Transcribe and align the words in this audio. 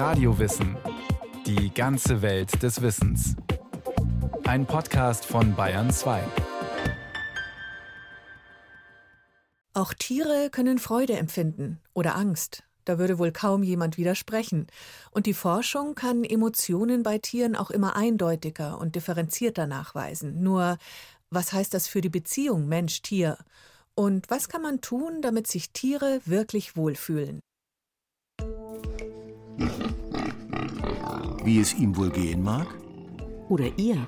Radiowissen. 0.00 0.78
Die 1.44 1.74
ganze 1.74 2.22
Welt 2.22 2.62
des 2.62 2.80
Wissens. 2.80 3.36
Ein 4.44 4.64
Podcast 4.64 5.26
von 5.26 5.54
Bayern 5.54 5.90
2. 5.90 6.22
Auch 9.74 9.92
Tiere 9.92 10.48
können 10.50 10.78
Freude 10.78 11.18
empfinden 11.18 11.82
oder 11.92 12.16
Angst. 12.16 12.62
Da 12.86 12.98
würde 12.98 13.18
wohl 13.18 13.30
kaum 13.30 13.62
jemand 13.62 13.98
widersprechen. 13.98 14.68
Und 15.10 15.26
die 15.26 15.34
Forschung 15.34 15.94
kann 15.94 16.24
Emotionen 16.24 17.02
bei 17.02 17.18
Tieren 17.18 17.54
auch 17.54 17.70
immer 17.70 17.94
eindeutiger 17.94 18.78
und 18.78 18.96
differenzierter 18.96 19.66
nachweisen. 19.66 20.42
Nur, 20.42 20.78
was 21.28 21.52
heißt 21.52 21.74
das 21.74 21.88
für 21.88 22.00
die 22.00 22.08
Beziehung 22.08 22.68
Mensch-Tier? 22.68 23.36
Und 23.94 24.30
was 24.30 24.48
kann 24.48 24.62
man 24.62 24.80
tun, 24.80 25.20
damit 25.20 25.46
sich 25.46 25.72
Tiere 25.72 26.22
wirklich 26.24 26.74
wohlfühlen? 26.74 27.40
Wie 31.44 31.60
es 31.60 31.74
ihm 31.74 31.96
wohl 31.96 32.10
gehen 32.10 32.42
mag? 32.42 32.66
Oder 33.48 33.66
ihr? 33.76 34.06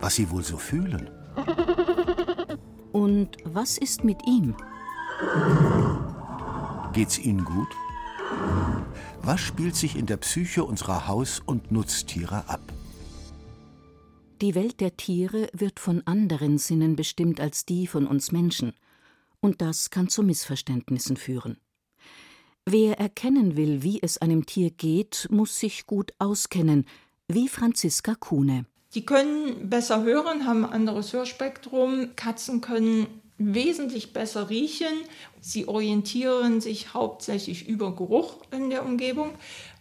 Was 0.00 0.16
sie 0.16 0.30
wohl 0.30 0.42
so 0.42 0.56
fühlen? 0.56 1.10
Und 2.92 3.36
was 3.44 3.78
ist 3.78 4.04
mit 4.04 4.26
ihm? 4.26 4.54
Geht's 6.92 7.18
Ihnen 7.18 7.44
gut? 7.44 7.68
Was 9.22 9.40
spielt 9.40 9.76
sich 9.76 9.96
in 9.96 10.06
der 10.06 10.16
Psyche 10.16 10.64
unserer 10.64 11.06
Haus- 11.06 11.40
und 11.44 11.70
Nutztiere 11.70 12.48
ab? 12.48 12.60
Die 14.40 14.54
Welt 14.54 14.80
der 14.80 14.96
Tiere 14.96 15.50
wird 15.52 15.78
von 15.78 16.02
anderen 16.06 16.56
Sinnen 16.56 16.96
bestimmt 16.96 17.40
als 17.40 17.66
die 17.66 17.86
von 17.86 18.06
uns 18.06 18.32
Menschen. 18.32 18.72
Und 19.40 19.60
das 19.60 19.90
kann 19.90 20.08
zu 20.08 20.22
Missverständnissen 20.22 21.16
führen. 21.16 21.58
Wer 22.72 23.00
erkennen 23.00 23.56
will, 23.56 23.82
wie 23.82 23.98
es 24.00 24.18
einem 24.18 24.46
Tier 24.46 24.70
geht, 24.70 25.26
muss 25.28 25.58
sich 25.58 25.88
gut 25.88 26.12
auskennen, 26.20 26.86
wie 27.26 27.48
Franziska 27.48 28.14
Kuhne. 28.14 28.64
Die 28.94 29.04
können 29.04 29.68
besser 29.68 30.04
hören, 30.04 30.46
haben 30.46 30.64
ein 30.64 30.72
anderes 30.72 31.12
Hörspektrum. 31.12 32.10
Katzen 32.14 32.60
können 32.60 33.08
wesentlich 33.38 34.12
besser 34.12 34.50
riechen. 34.50 34.92
Sie 35.40 35.66
orientieren 35.66 36.60
sich 36.60 36.94
hauptsächlich 36.94 37.68
über 37.68 37.96
Geruch 37.96 38.36
in 38.52 38.70
der 38.70 38.86
Umgebung. 38.86 39.32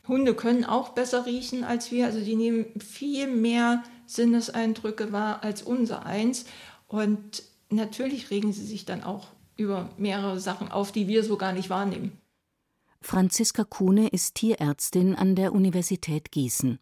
Hunde 0.08 0.34
können 0.34 0.66
auch 0.66 0.90
besser 0.90 1.28
riechen 1.28 1.64
als 1.64 1.92
wir, 1.92 2.08
also 2.08 2.22
die 2.22 2.36
nehmen 2.36 2.66
viel 2.80 3.28
mehr 3.28 3.84
Sinneseindrücke 4.08 5.12
wahr 5.12 5.44
als 5.44 5.62
unser 5.62 6.08
eins. 6.08 6.46
Und 6.88 7.44
natürlich 7.70 8.32
regen 8.32 8.52
sie 8.52 8.66
sich 8.66 8.86
dann 8.86 9.04
auch 9.04 9.28
über 9.58 9.90
mehrere 10.00 10.40
Sachen 10.40 10.72
auf, 10.72 10.92
die 10.92 11.08
wir 11.08 11.24
so 11.24 11.38
gar 11.38 11.54
nicht 11.54 11.70
wahrnehmen. 11.70 12.20
Franziska 13.02 13.64
Kuhne 13.64 14.10
ist 14.10 14.36
Tierärztin 14.36 15.16
an 15.16 15.36
der 15.36 15.54
Universität 15.54 16.32
Gießen. 16.32 16.80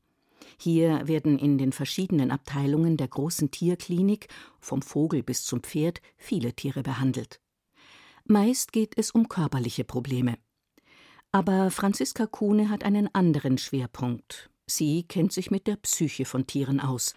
Hier 0.59 1.07
werden 1.07 1.37
in 1.37 1.57
den 1.57 1.71
verschiedenen 1.71 2.31
Abteilungen 2.31 2.97
der 2.97 3.07
großen 3.07 3.51
Tierklinik, 3.51 4.27
vom 4.59 4.81
Vogel 4.81 5.23
bis 5.23 5.43
zum 5.43 5.61
Pferd, 5.61 6.01
viele 6.17 6.53
Tiere 6.53 6.81
behandelt. 6.81 7.39
Meist 8.25 8.73
geht 8.73 8.97
es 8.97 9.11
um 9.11 9.29
körperliche 9.29 9.83
Probleme. 9.83 10.37
Aber 11.31 11.69
Franziska 11.69 12.25
Kuhne 12.25 12.69
hat 12.69 12.83
einen 12.83 13.13
anderen 13.13 13.57
Schwerpunkt. 13.57 14.49
Sie 14.65 15.03
kennt 15.03 15.31
sich 15.31 15.51
mit 15.51 15.67
der 15.67 15.77
Psyche 15.77 16.25
von 16.25 16.47
Tieren 16.47 16.79
aus. 16.79 17.13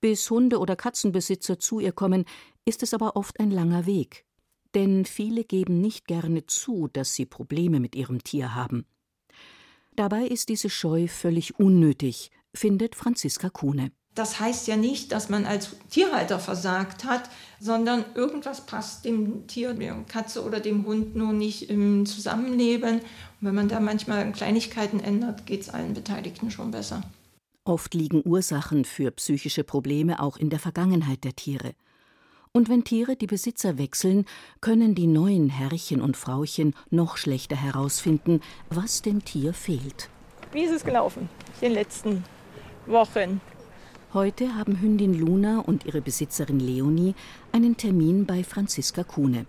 Bis 0.00 0.30
Hunde- 0.30 0.60
oder 0.60 0.76
Katzenbesitzer 0.76 1.58
zu 1.58 1.80
ihr 1.80 1.92
kommen, 1.92 2.26
ist 2.64 2.82
es 2.82 2.92
aber 2.92 3.16
oft 3.16 3.40
ein 3.40 3.50
langer 3.50 3.86
Weg. 3.86 4.24
Denn 4.76 5.06
viele 5.06 5.42
geben 5.42 5.80
nicht 5.80 6.06
gerne 6.06 6.44
zu, 6.44 6.88
dass 6.92 7.14
sie 7.14 7.24
Probleme 7.24 7.80
mit 7.80 7.96
ihrem 7.96 8.22
Tier 8.22 8.54
haben. 8.54 8.84
Dabei 9.96 10.26
ist 10.26 10.50
diese 10.50 10.68
Scheu 10.68 11.08
völlig 11.08 11.58
unnötig, 11.58 12.30
findet 12.54 12.94
Franziska 12.94 13.48
Kuhne. 13.48 13.90
Das 14.14 14.38
heißt 14.38 14.68
ja 14.68 14.76
nicht, 14.76 15.12
dass 15.12 15.30
man 15.30 15.46
als 15.46 15.76
Tierhalter 15.88 16.38
versagt 16.38 17.06
hat, 17.06 17.30
sondern 17.58 18.04
irgendwas 18.14 18.66
passt 18.66 19.06
dem 19.06 19.46
Tier, 19.46 19.72
der 19.72 19.94
Katze 20.08 20.44
oder 20.44 20.60
dem 20.60 20.84
Hund 20.84 21.16
nur 21.16 21.32
nicht 21.32 21.70
im 21.70 22.04
Zusammenleben. 22.04 22.98
Und 22.98 23.02
wenn 23.40 23.54
man 23.54 23.68
da 23.68 23.80
manchmal 23.80 24.30
Kleinigkeiten 24.32 25.00
ändert, 25.00 25.46
geht 25.46 25.62
es 25.62 25.70
allen 25.70 25.94
Beteiligten 25.94 26.50
schon 26.50 26.70
besser. 26.70 27.00
Oft 27.64 27.94
liegen 27.94 28.20
Ursachen 28.26 28.84
für 28.84 29.10
psychische 29.12 29.64
Probleme 29.64 30.20
auch 30.20 30.36
in 30.36 30.50
der 30.50 30.58
Vergangenheit 30.58 31.24
der 31.24 31.34
Tiere. 31.34 31.72
Und 32.56 32.70
wenn 32.70 32.84
Tiere 32.84 33.16
die 33.16 33.26
Besitzer 33.26 33.76
wechseln, 33.76 34.24
können 34.62 34.94
die 34.94 35.06
neuen 35.06 35.50
Herrchen 35.50 36.00
und 36.00 36.16
Frauchen 36.16 36.74
noch 36.88 37.18
schlechter 37.18 37.54
herausfinden, 37.54 38.40
was 38.70 39.02
dem 39.02 39.22
Tier 39.22 39.52
fehlt. 39.52 40.08
Wie 40.52 40.62
ist 40.62 40.70
es 40.70 40.82
gelaufen 40.82 41.28
in 41.60 41.68
den 41.68 41.72
letzten 41.74 42.24
Wochen? 42.86 43.42
Heute 44.14 44.54
haben 44.54 44.80
Hündin 44.80 45.12
Luna 45.12 45.58
und 45.58 45.84
ihre 45.84 46.00
Besitzerin 46.00 46.58
Leonie 46.58 47.14
einen 47.52 47.76
Termin 47.76 48.24
bei 48.24 48.42
Franziska 48.42 49.04
Kuhne. 49.04 49.44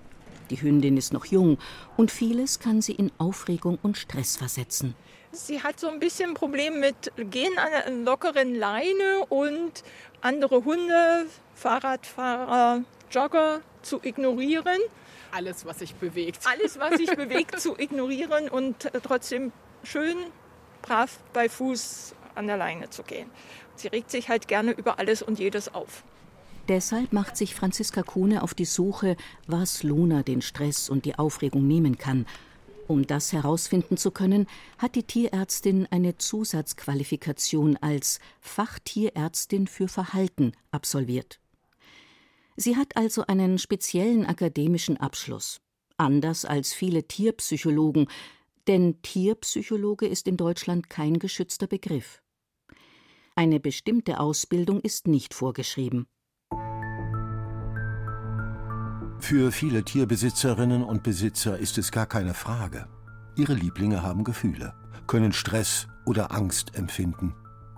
Die 0.49 0.61
Hündin 0.61 0.97
ist 0.97 1.13
noch 1.13 1.27
jung 1.27 1.57
und 1.95 2.11
vieles 2.11 2.59
kann 2.59 2.81
sie 2.81 2.91
in 2.95 3.13
Aufregung 3.19 3.79
und 3.83 3.95
Stress 3.95 4.35
versetzen. 4.35 4.95
Sie 5.31 5.63
hat 5.63 5.79
so 5.79 5.87
ein 5.87 6.01
bisschen 6.01 6.31
ein 6.31 6.35
Problem 6.35 6.81
mit 6.81 7.13
Gehen 7.15 7.57
an 7.57 7.71
einer 7.71 8.03
lockeren 8.03 8.53
Leine 8.53 9.25
und 9.29 9.83
andere 10.19 10.65
Hunde, 10.65 11.27
Fahrradfahrer, 11.55 12.83
Jogger 13.11 13.61
zu 13.81 13.99
ignorieren. 14.03 14.79
Alles, 15.31 15.65
was 15.65 15.79
sich 15.79 15.95
bewegt. 15.95 16.39
Alles, 16.45 16.79
was 16.79 16.97
sich 16.97 17.09
bewegt, 17.15 17.59
zu 17.59 17.77
ignorieren 17.77 18.49
und 18.49 18.89
trotzdem 19.03 19.51
schön 19.83 20.17
brav 20.81 21.19
bei 21.33 21.49
Fuß 21.49 22.15
an 22.35 22.47
der 22.47 22.57
Leine 22.57 22.89
zu 22.89 23.03
gehen. 23.03 23.29
Sie 23.75 23.87
regt 23.87 24.11
sich 24.11 24.29
halt 24.29 24.47
gerne 24.47 24.71
über 24.71 24.99
alles 24.99 25.21
und 25.21 25.39
jedes 25.39 25.73
auf. 25.73 26.03
Deshalb 26.67 27.13
macht 27.13 27.37
sich 27.37 27.55
Franziska 27.55 28.03
Kuhne 28.03 28.43
auf 28.43 28.53
die 28.53 28.65
Suche, 28.65 29.15
was 29.47 29.83
Luna 29.83 30.23
den 30.23 30.41
Stress 30.41 30.89
und 30.89 31.05
die 31.05 31.17
Aufregung 31.17 31.65
nehmen 31.65 31.97
kann. 31.97 32.25
Um 32.87 33.05
das 33.05 33.33
herausfinden 33.33 33.97
zu 33.97 34.11
können, 34.11 34.47
hat 34.77 34.95
die 34.95 35.03
Tierärztin 35.03 35.87
eine 35.91 36.17
Zusatzqualifikation 36.17 37.77
als 37.77 38.19
Fachtierärztin 38.39 39.67
für 39.67 39.87
Verhalten 39.87 40.53
absolviert. 40.71 41.39
Sie 42.59 42.75
hat 42.75 42.97
also 42.97 43.23
einen 43.27 43.59
speziellen 43.59 44.25
akademischen 44.25 44.97
Abschluss, 44.97 45.61
anders 45.95 46.43
als 46.43 46.73
viele 46.73 47.07
Tierpsychologen, 47.07 48.07
denn 48.67 48.99
Tierpsychologe 49.03 50.07
ist 50.07 50.27
in 50.27 50.37
Deutschland 50.37 50.89
kein 50.89 51.19
geschützter 51.19 51.67
Begriff. 51.67 52.21
Eine 53.35 53.59
bestimmte 53.59 54.19
Ausbildung 54.19 54.81
ist 54.81 55.07
nicht 55.07 55.35
vorgeschrieben. 55.35 56.07
Für 59.19 59.51
viele 59.51 59.83
Tierbesitzerinnen 59.83 60.83
und 60.83 61.03
Besitzer 61.03 61.59
ist 61.59 61.77
es 61.77 61.91
gar 61.91 62.07
keine 62.07 62.33
Frage. 62.33 62.87
Ihre 63.35 63.53
Lieblinge 63.53 64.01
haben 64.01 64.23
Gefühle, 64.23 64.73
können 65.05 65.31
Stress 65.31 65.87
oder 66.07 66.31
Angst 66.31 66.73
empfinden. 66.73 67.35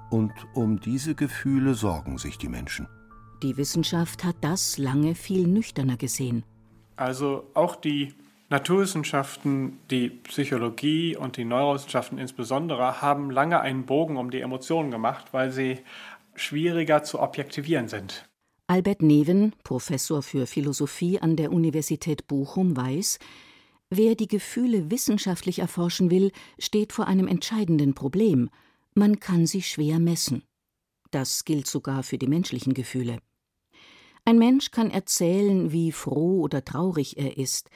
Und 0.10 0.32
um 0.54 0.80
diese 0.80 1.16
Gefühle 1.16 1.76
sorgen 1.76 2.18
sich 2.18 2.38
die 2.38 2.48
Menschen. 2.48 2.88
Die 3.42 3.56
Wissenschaft 3.56 4.26
hat 4.26 4.36
das 4.42 4.78
lange 4.78 5.16
viel 5.16 5.48
nüchterner 5.48 5.96
gesehen. 5.96 6.44
Also 6.98 7.46
auch 7.54 7.78
die 7.78 8.14
Naturwissenschaften, 8.50 9.80
die 9.90 10.10
Psychologie 10.10 11.16
und 11.16 11.38
die 11.38 11.46
Neurowissenschaften 11.46 12.18
insbesondere 12.18 13.02
haben 13.02 13.32
lange 13.32 13.62
einen 13.62 13.86
Bogen 13.86 14.18
um 14.18 14.30
die 14.32 14.42
Emotionen 14.42 14.92
gemacht, 14.92 15.28
weil 15.32 15.52
sie 15.52 15.80
schwieriger 16.36 17.04
zu 17.04 17.20
objektivieren 17.20 17.88
sind. 17.88 18.28
Albert 18.68 19.02
Neven, 19.02 19.54
Professor 19.64 20.22
für 20.22 20.46
Philosophie 20.46 21.20
an 21.20 21.36
der 21.36 21.52
Universität 21.52 22.28
Bochum, 22.28 22.76
weiß, 22.76 23.20
wer 23.90 24.16
die 24.16 24.28
Gefühle 24.28 24.92
wissenschaftlich 24.92 25.60
erforschen 25.60 26.12
will, 26.12 26.32
steht 26.60 26.92
vor 26.92 27.08
einem 27.08 27.28
entscheidenden 27.28 27.94
Problem. 27.94 28.50
Man 28.96 29.20
kann 29.20 29.48
sie 29.48 29.62
schwer 29.62 30.00
messen. 30.00 30.44
Das 31.12 31.46
gilt 31.46 31.68
sogar 31.68 32.04
für 32.04 32.18
die 32.18 32.28
menschlichen 32.28 32.74
Gefühle. 32.74 33.20
Ein 34.30 34.38
Mensch 34.38 34.70
kann 34.70 34.92
erzählen, 34.92 35.72
wie 35.72 35.92
froh 35.92 36.42
oder 36.42 36.64
traurig 36.64 37.18
er 37.18 37.38
ist, 37.38 37.72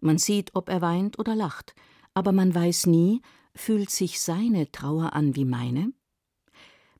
man 0.00 0.16
sieht, 0.16 0.54
ob 0.54 0.70
er 0.70 0.80
weint 0.80 1.18
oder 1.18 1.36
lacht, 1.36 1.74
aber 2.14 2.32
man 2.32 2.54
weiß 2.54 2.86
nie, 2.86 3.20
fühlt 3.54 3.90
sich 3.90 4.18
seine 4.18 4.72
Trauer 4.72 5.12
an 5.12 5.36
wie 5.36 5.44
meine? 5.44 5.92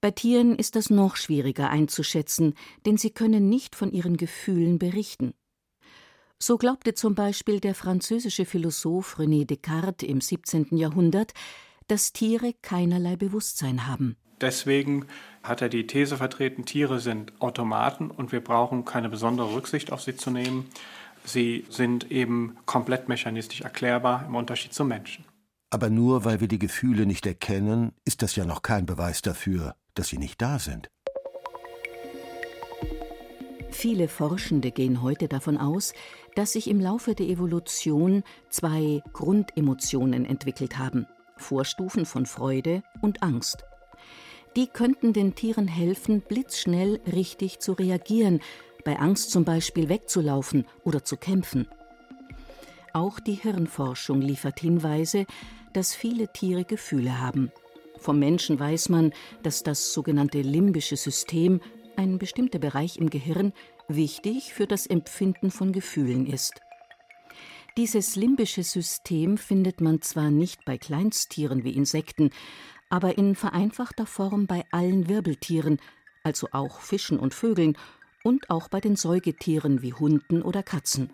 Bei 0.03 0.11
Tieren 0.11 0.57
ist 0.57 0.77
das 0.77 0.91
noch 0.91 1.17
schwieriger 1.17 1.71
einzuschätzen, 1.71 2.53
denn 2.85 2.99
sie 2.99 3.09
können 3.09 3.49
nicht 3.49 3.77
von 3.77 3.93
ihren 3.93 4.19
Gefühlen 4.19 4.79
berichten. 4.79 5.33
So 6.39 6.59
glaubte 6.59 6.93
zum 6.93 7.15
Beispiel 7.15 7.61
der 7.61 7.75
französische 7.75 8.45
Philosoph 8.45 9.19
René 9.19 9.47
Descartes 9.47 10.07
im 10.07 10.21
17. 10.21 10.77
Jahrhundert, 10.77 11.33
dass 11.87 12.13
Tiere 12.13 12.53
keinerlei 12.61 13.17
Bewusstsein 13.17 13.87
haben. 13.87 14.19
Deswegen 14.41 15.07
hat 15.43 15.63
er 15.63 15.69
die 15.69 15.87
These 15.87 16.17
vertreten, 16.17 16.65
Tiere 16.65 17.01
sind 17.01 17.33
Automaten 17.41 18.11
und 18.11 18.33
wir 18.33 18.43
brauchen 18.43 18.85
keine 18.85 19.09
besondere 19.09 19.55
Rücksicht 19.55 19.93
auf 19.93 20.03
sie 20.03 20.17
zu 20.17 20.31
nehmen. 20.31 20.67
Sie 21.25 21.67
sind 21.69 22.11
eben 22.11 22.57
komplett 22.67 23.09
mechanistisch 23.09 23.63
erklärbar 23.63 24.25
im 24.27 24.35
Unterschied 24.35 24.73
zum 24.73 24.89
Menschen. 24.89 25.25
Aber 25.71 25.91
nur 25.91 26.25
weil 26.25 26.41
wir 26.41 26.49
die 26.49 26.59
Gefühle 26.59 27.05
nicht 27.05 27.27
erkennen, 27.27 27.93
ist 28.05 28.23
das 28.23 28.37
ja 28.37 28.45
noch 28.45 28.63
kein 28.63 28.87
Beweis 28.87 29.21
dafür, 29.21 29.75
dass 29.95 30.09
sie 30.09 30.19
nicht 30.19 30.41
da 30.41 30.59
sind. 30.59 30.89
Viele 33.71 34.09
Forschende 34.09 34.71
gehen 34.71 35.03
heute 35.03 35.29
davon 35.29 35.59
aus, 35.59 35.93
dass 36.35 36.53
sich 36.53 36.69
im 36.69 36.81
Laufe 36.81 37.15
der 37.15 37.27
Evolution 37.27 38.25
zwei 38.49 39.03
Grundemotionen 39.13 40.25
entwickelt 40.25 40.79
haben, 40.79 41.07
Vorstufen 41.37 42.07
von 42.07 42.27
Freude 42.27 42.83
und 43.03 43.23
Angst. 43.23 43.68
Die 44.57 44.67
könnten 44.67 45.13
den 45.13 45.35
Tieren 45.35 45.69
helfen, 45.69 46.21
blitzschnell 46.21 47.01
richtig 47.13 47.61
zu 47.61 47.73
reagieren, 47.73 48.41
bei 48.85 48.99
Angst 48.99 49.31
zum 49.31 49.45
Beispiel 49.45 49.89
wegzulaufen 49.89 50.67
oder 50.85 51.05
zu 51.05 51.17
kämpfen. 51.17 51.69
Auch 52.93 53.21
die 53.21 53.35
Hirnforschung 53.35 54.21
liefert 54.21 54.61
Hinweise, 54.61 55.27
dass 55.73 55.95
viele 55.95 56.33
Tiere 56.33 56.65
Gefühle 56.65 57.21
haben. 57.21 57.53
Vom 57.99 58.19
Menschen 58.19 58.59
weiß 58.59 58.89
man, 58.89 59.13
dass 59.43 59.63
das 59.63 59.93
sogenannte 59.93 60.41
limbische 60.41 60.97
System, 60.97 61.61
ein 61.97 62.19
bestimmter 62.19 62.59
Bereich 62.59 62.97
im 62.97 63.11
Gehirn, 63.11 63.53
wichtig 63.89 64.55
für 64.55 64.67
das 64.67 64.87
Empfinden 64.87 65.51
von 65.51 65.73
Gefühlen 65.73 66.27
ist. 66.27 66.61
Dieses 67.77 68.17
limbische 68.17 68.63
System 68.63 69.37
findet 69.39 69.81
man 69.81 70.03
zwar 70.03 70.31
nicht 70.31 70.65
bei 70.65 70.79
Kleinsttieren 70.79 71.63
wie 71.63 71.75
Insekten, 71.75 72.31
aber 72.89 73.19
in 73.19 73.35
vereinfachter 73.35 74.07
Form 74.07 74.47
bei 74.47 74.65
allen 74.71 75.09
Wirbeltieren, 75.09 75.79
also 76.23 76.49
auch 76.53 76.81
Fischen 76.81 77.19
und 77.19 77.35
Vögeln 77.35 77.77
und 78.25 78.51
auch 78.51 78.69
bei 78.69 78.81
den 78.81 78.97
Säugetieren 78.97 79.83
wie 79.83 79.93
Hunden 79.93 80.43
oder 80.43 80.63
Katzen. 80.63 81.11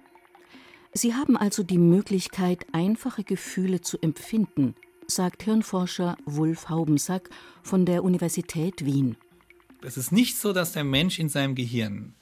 Sie 0.92 1.14
haben 1.14 1.36
also 1.36 1.62
die 1.62 1.78
Möglichkeit, 1.78 2.66
einfache 2.72 3.24
Gefühle 3.24 3.80
zu 3.80 3.98
empfinden, 4.00 4.74
sagt 5.06 5.42
Hirnforscher 5.42 6.16
Wulf 6.24 6.68
Haubensack 6.68 7.30
von 7.62 7.84
der 7.84 8.04
Universität 8.04 8.84
Wien. 8.84 9.16
Es 9.82 9.96
ist 9.96 10.12
nicht 10.12 10.38
so, 10.38 10.52
dass 10.52 10.72
der 10.72 10.84
Mensch 10.84 11.18
in 11.18 11.28
seinem 11.28 11.54
Gehirn 11.54 12.14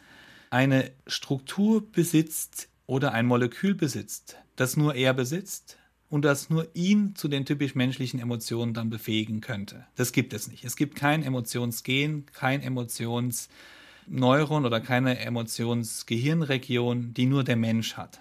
eine 0.50 0.90
Struktur 1.06 1.90
besitzt 1.92 2.68
oder 2.86 3.12
ein 3.12 3.26
Molekül 3.26 3.74
besitzt, 3.74 4.36
das 4.56 4.76
nur 4.76 4.94
er 4.94 5.14
besitzt 5.14 5.78
und 6.12 6.24
das 6.26 6.50
nur 6.50 6.68
ihn 6.74 7.16
zu 7.16 7.26
den 7.26 7.46
typisch 7.46 7.74
menschlichen 7.74 8.20
Emotionen 8.20 8.74
dann 8.74 8.90
befähigen 8.90 9.40
könnte. 9.40 9.86
Das 9.94 10.12
gibt 10.12 10.34
es 10.34 10.46
nicht. 10.46 10.62
Es 10.62 10.76
gibt 10.76 10.94
kein 10.94 11.22
Emotionsgen, 11.22 12.26
kein 12.34 12.60
Emotionsneuron 12.60 14.66
oder 14.66 14.82
keine 14.82 15.20
Emotionsgehirnregion, 15.20 17.14
die 17.14 17.24
nur 17.24 17.44
der 17.44 17.56
Mensch 17.56 17.96
hat. 17.96 18.20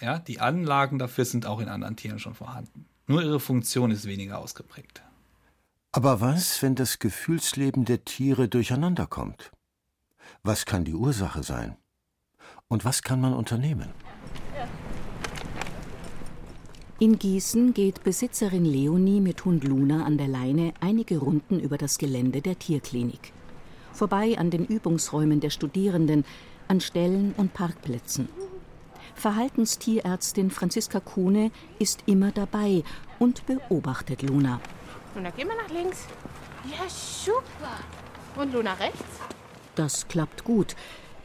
Ja, 0.00 0.18
die 0.18 0.40
Anlagen 0.40 0.98
dafür 0.98 1.26
sind 1.26 1.44
auch 1.44 1.60
in 1.60 1.68
anderen 1.68 1.96
Tieren 1.96 2.18
schon 2.18 2.32
vorhanden. 2.32 2.86
Nur 3.06 3.22
ihre 3.22 3.38
Funktion 3.38 3.90
ist 3.90 4.06
weniger 4.06 4.38
ausgeprägt. 4.38 5.02
Aber 5.92 6.22
was, 6.22 6.62
wenn 6.62 6.74
das 6.74 7.00
Gefühlsleben 7.00 7.84
der 7.84 8.06
Tiere 8.06 8.48
durcheinander 8.48 9.06
kommt? 9.06 9.52
Was 10.42 10.64
kann 10.64 10.84
die 10.84 10.94
Ursache 10.94 11.42
sein? 11.42 11.76
Und 12.68 12.86
was 12.86 13.02
kann 13.02 13.20
man 13.20 13.34
unternehmen? 13.34 13.90
In 16.98 17.18
Gießen 17.18 17.74
geht 17.74 18.04
Besitzerin 18.04 18.64
Leonie 18.64 19.20
mit 19.20 19.44
Hund 19.44 19.64
Luna 19.64 20.06
an 20.06 20.16
der 20.16 20.28
Leine 20.28 20.72
einige 20.80 21.18
Runden 21.18 21.60
über 21.60 21.76
das 21.76 21.98
Gelände 21.98 22.40
der 22.40 22.58
Tierklinik. 22.58 23.34
Vorbei 23.92 24.38
an 24.38 24.48
den 24.48 24.64
Übungsräumen 24.64 25.40
der 25.40 25.50
Studierenden, 25.50 26.24
an 26.68 26.80
Ställen 26.80 27.34
und 27.36 27.52
Parkplätzen. 27.52 28.30
Verhaltenstierärztin 29.14 30.50
Franziska 30.50 31.00
Kuhne 31.00 31.50
ist 31.78 32.02
immer 32.06 32.32
dabei 32.32 32.82
und 33.18 33.44
beobachtet 33.44 34.22
Luna. 34.22 34.58
Luna, 35.14 35.30
geh 35.36 35.44
mal 35.44 35.56
nach 35.56 35.70
links. 35.70 36.06
Ja, 36.64 36.88
super. 36.88 37.76
Und 38.40 38.54
Luna 38.54 38.72
rechts? 38.72 39.04
Das 39.74 40.08
klappt 40.08 40.44
gut 40.44 40.74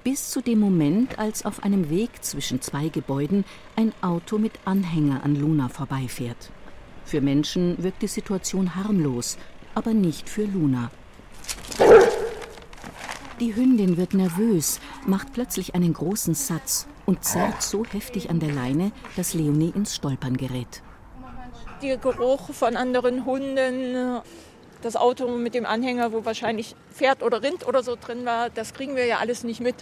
bis 0.04 0.32
zu 0.32 0.42
dem 0.42 0.60
Moment, 0.60 1.20
als 1.20 1.46
auf 1.46 1.64
einem 1.64 1.90
Weg 1.90 2.24
zwischen 2.24 2.62
zwei 2.62 2.90
Gebäuden 2.90 3.46
ein 3.76 3.94
Auto 4.02 4.38
mit 4.38 4.54
Anhänger 4.66 5.24
an 5.24 5.36
Luna 5.36 5.70
vorbeifährt. 5.70 6.52
Für 7.06 7.22
Menschen 7.22 7.82
wirkt 7.84 8.02
die 8.02 8.08
Situation 8.08 8.76
harmlos, 8.76 9.38
aber 9.76 9.94
nicht 9.94 10.30
für 10.30 10.46
Luna. 10.46 10.92
Die 13.40 13.56
Hündin 13.56 13.98
wird 13.98 14.14
nervös, 14.14 14.80
macht 15.06 15.34
plötzlich 15.34 15.74
einen 15.74 15.94
großen 15.94 16.36
Satz 16.36 16.88
und 17.06 17.24
zerrt 17.24 17.64
so 17.64 17.84
heftig 17.86 18.30
an 18.30 18.40
der 18.40 18.52
Leine, 18.52 18.92
dass 19.16 19.34
Leonie 19.34 19.74
ins 19.76 19.96
Stolpern 19.96 20.38
gerät. 20.38 20.84
Der 21.82 21.98
Geruch 21.98 22.54
von 22.54 22.76
anderen 22.76 23.26
Hunden, 23.26 24.22
das 24.82 24.96
Auto 24.96 25.28
mit 25.38 25.54
dem 25.54 25.66
Anhänger, 25.66 26.12
wo 26.12 26.26
wahrscheinlich 26.26 26.76
Pferd 26.94 27.24
oder 27.24 27.44
Rind 27.44 27.68
oder 27.68 27.84
so 27.84 27.96
drin 28.00 28.26
war, 28.26 28.50
das 28.50 28.74
kriegen 28.74 28.96
wir 28.96 29.06
ja 29.06 29.18
alles 29.20 29.44
nicht 29.44 29.62
mit. 29.62 29.76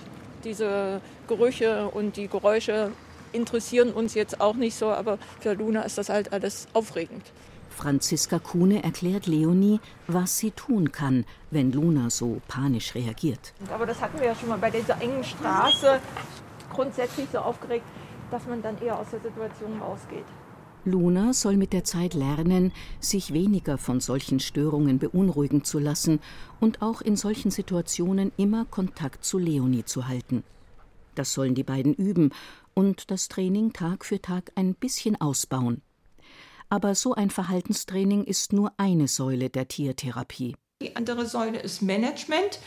Diese 0.44 1.02
Gerüche 1.28 1.88
und 1.88 2.18
die 2.18 2.28
Geräusche 2.28 2.92
interessieren 3.32 3.92
uns 3.92 4.14
jetzt 4.14 4.42
auch 4.42 4.56
nicht 4.56 4.76
so, 4.76 4.88
aber 4.88 5.18
für 5.40 5.54
Luna 5.54 5.84
ist 5.84 5.98
das 5.98 6.10
halt 6.10 6.34
alles 6.34 6.68
aufregend. 6.74 7.24
Franziska 7.70 8.40
Kuhne 8.40 8.84
erklärt 8.84 9.28
Leonie, 9.28 9.80
was 10.08 10.38
sie 10.38 10.52
tun 10.52 10.92
kann, 10.92 11.26
wenn 11.50 11.72
Luna 11.72 12.10
so 12.10 12.42
panisch 12.48 12.94
reagiert. 12.96 13.54
Aber 13.74 13.86
das 13.86 14.02
hatten 14.02 14.20
wir 14.20 14.28
ja 14.28 14.36
schon 14.36 14.50
mal 14.50 14.58
bei 14.58 14.70
dieser 14.70 15.02
engen 15.02 15.24
Straße, 15.24 16.00
grundsätzlich 16.74 17.28
so 17.32 17.40
aufgeregt, 17.40 17.86
dass 18.32 18.46
man 18.48 18.62
dann 18.62 18.82
eher 18.82 19.00
aus 19.00 19.08
der 19.12 19.22
Situation 19.22 19.82
rausgeht. 19.82 20.26
Luna 20.86 21.34
soll 21.34 21.58
mit 21.58 21.74
der 21.74 21.84
Zeit 21.84 22.14
lernen, 22.14 22.72
sich 23.00 23.34
weniger 23.34 23.78
von 23.78 24.00
solchen 24.00 24.40
Störungen 24.40 25.00
beunruhigen 25.00 25.64
zu 25.64 25.80
lassen 25.80 26.20
und 26.60 26.82
auch 26.82 27.02
in 27.02 27.16
solchen 27.16 27.52
Situationen 27.52 28.32
immer 28.38 28.66
Kontakt 28.66 29.26
zu 29.26 29.38
Leonie 29.38 29.84
zu 29.84 30.08
halten. 30.08 30.44
Das 31.16 31.34
sollen 31.34 31.56
die 31.56 31.64
beiden 31.64 31.94
üben 31.94 32.32
und 32.74 33.12
das 33.12 33.28
Training 33.28 33.74
Tag 33.74 34.06
für 34.06 34.22
Tag 34.22 34.52
ein 34.56 34.74
bisschen 34.74 35.20
ausbauen. 35.20 35.82
Aber 36.70 36.96
so 36.96 37.14
ein 37.14 37.30
Verhaltenstraining 37.30 38.24
ist 38.24 38.54
nur 38.54 38.72
eine 38.78 39.08
Säule 39.08 39.50
der 39.50 39.68
Tiertherapie. 39.68 40.56
Die 40.82 40.96
andere 40.96 41.26
Säule 41.26 41.60
ist 41.60 41.82
Management. 41.82 42.60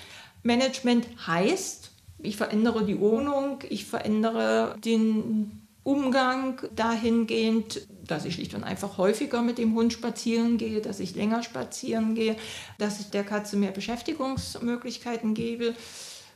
Management 0.42 1.06
heißt, 1.26 1.92
ich 2.18 2.36
verändere 2.36 2.84
die 2.84 3.00
Wohnung, 3.00 3.60
ich 3.68 3.86
verändere 3.86 4.76
den 4.84 5.61
Umgang 5.84 6.60
dahingehend, 6.74 7.86
dass 8.06 8.24
ich 8.24 8.34
schlicht 8.34 8.54
und 8.54 8.62
einfach 8.62 8.98
häufiger 8.98 9.42
mit 9.42 9.58
dem 9.58 9.74
Hund 9.74 9.92
spazieren 9.92 10.56
gehe, 10.56 10.80
dass 10.80 11.00
ich 11.00 11.14
länger 11.14 11.42
spazieren 11.42 12.14
gehe, 12.14 12.36
dass 12.78 13.00
ich 13.00 13.10
der 13.10 13.24
Katze 13.24 13.56
mehr 13.56 13.72
Beschäftigungsmöglichkeiten 13.72 15.34
gebe, 15.34 15.74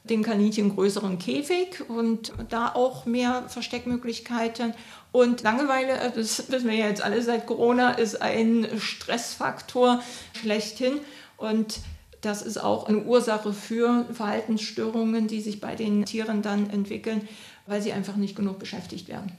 dem 0.04 0.22
Kaninchen 0.22 0.74
größeren 0.74 1.18
Käfig 1.18 1.88
und 1.88 2.32
da 2.48 2.72
auch 2.74 3.06
mehr 3.06 3.44
Versteckmöglichkeiten. 3.48 4.74
Und 5.12 5.42
Langeweile, 5.42 5.92
äh, 5.92 6.12
das 6.12 6.50
wissen 6.50 6.68
wir 6.68 6.76
ja 6.76 6.88
jetzt 6.88 7.02
alle 7.02 7.22
seit 7.22 7.46
Corona, 7.46 7.92
ist 7.92 8.20
ein 8.22 8.66
Stressfaktor 8.78 10.02
schlechthin. 10.40 10.98
Und 11.36 11.80
das 12.26 12.42
ist 12.42 12.58
auch 12.58 12.86
eine 12.88 13.04
Ursache 13.04 13.52
für 13.52 14.04
Verhaltensstörungen, 14.12 15.28
die 15.28 15.40
sich 15.40 15.60
bei 15.60 15.76
den 15.76 16.04
Tieren 16.04 16.42
dann 16.42 16.68
entwickeln, 16.68 17.28
weil 17.66 17.80
sie 17.80 17.92
einfach 17.92 18.16
nicht 18.16 18.34
genug 18.34 18.58
beschäftigt 18.58 19.08
werden. 19.08 19.32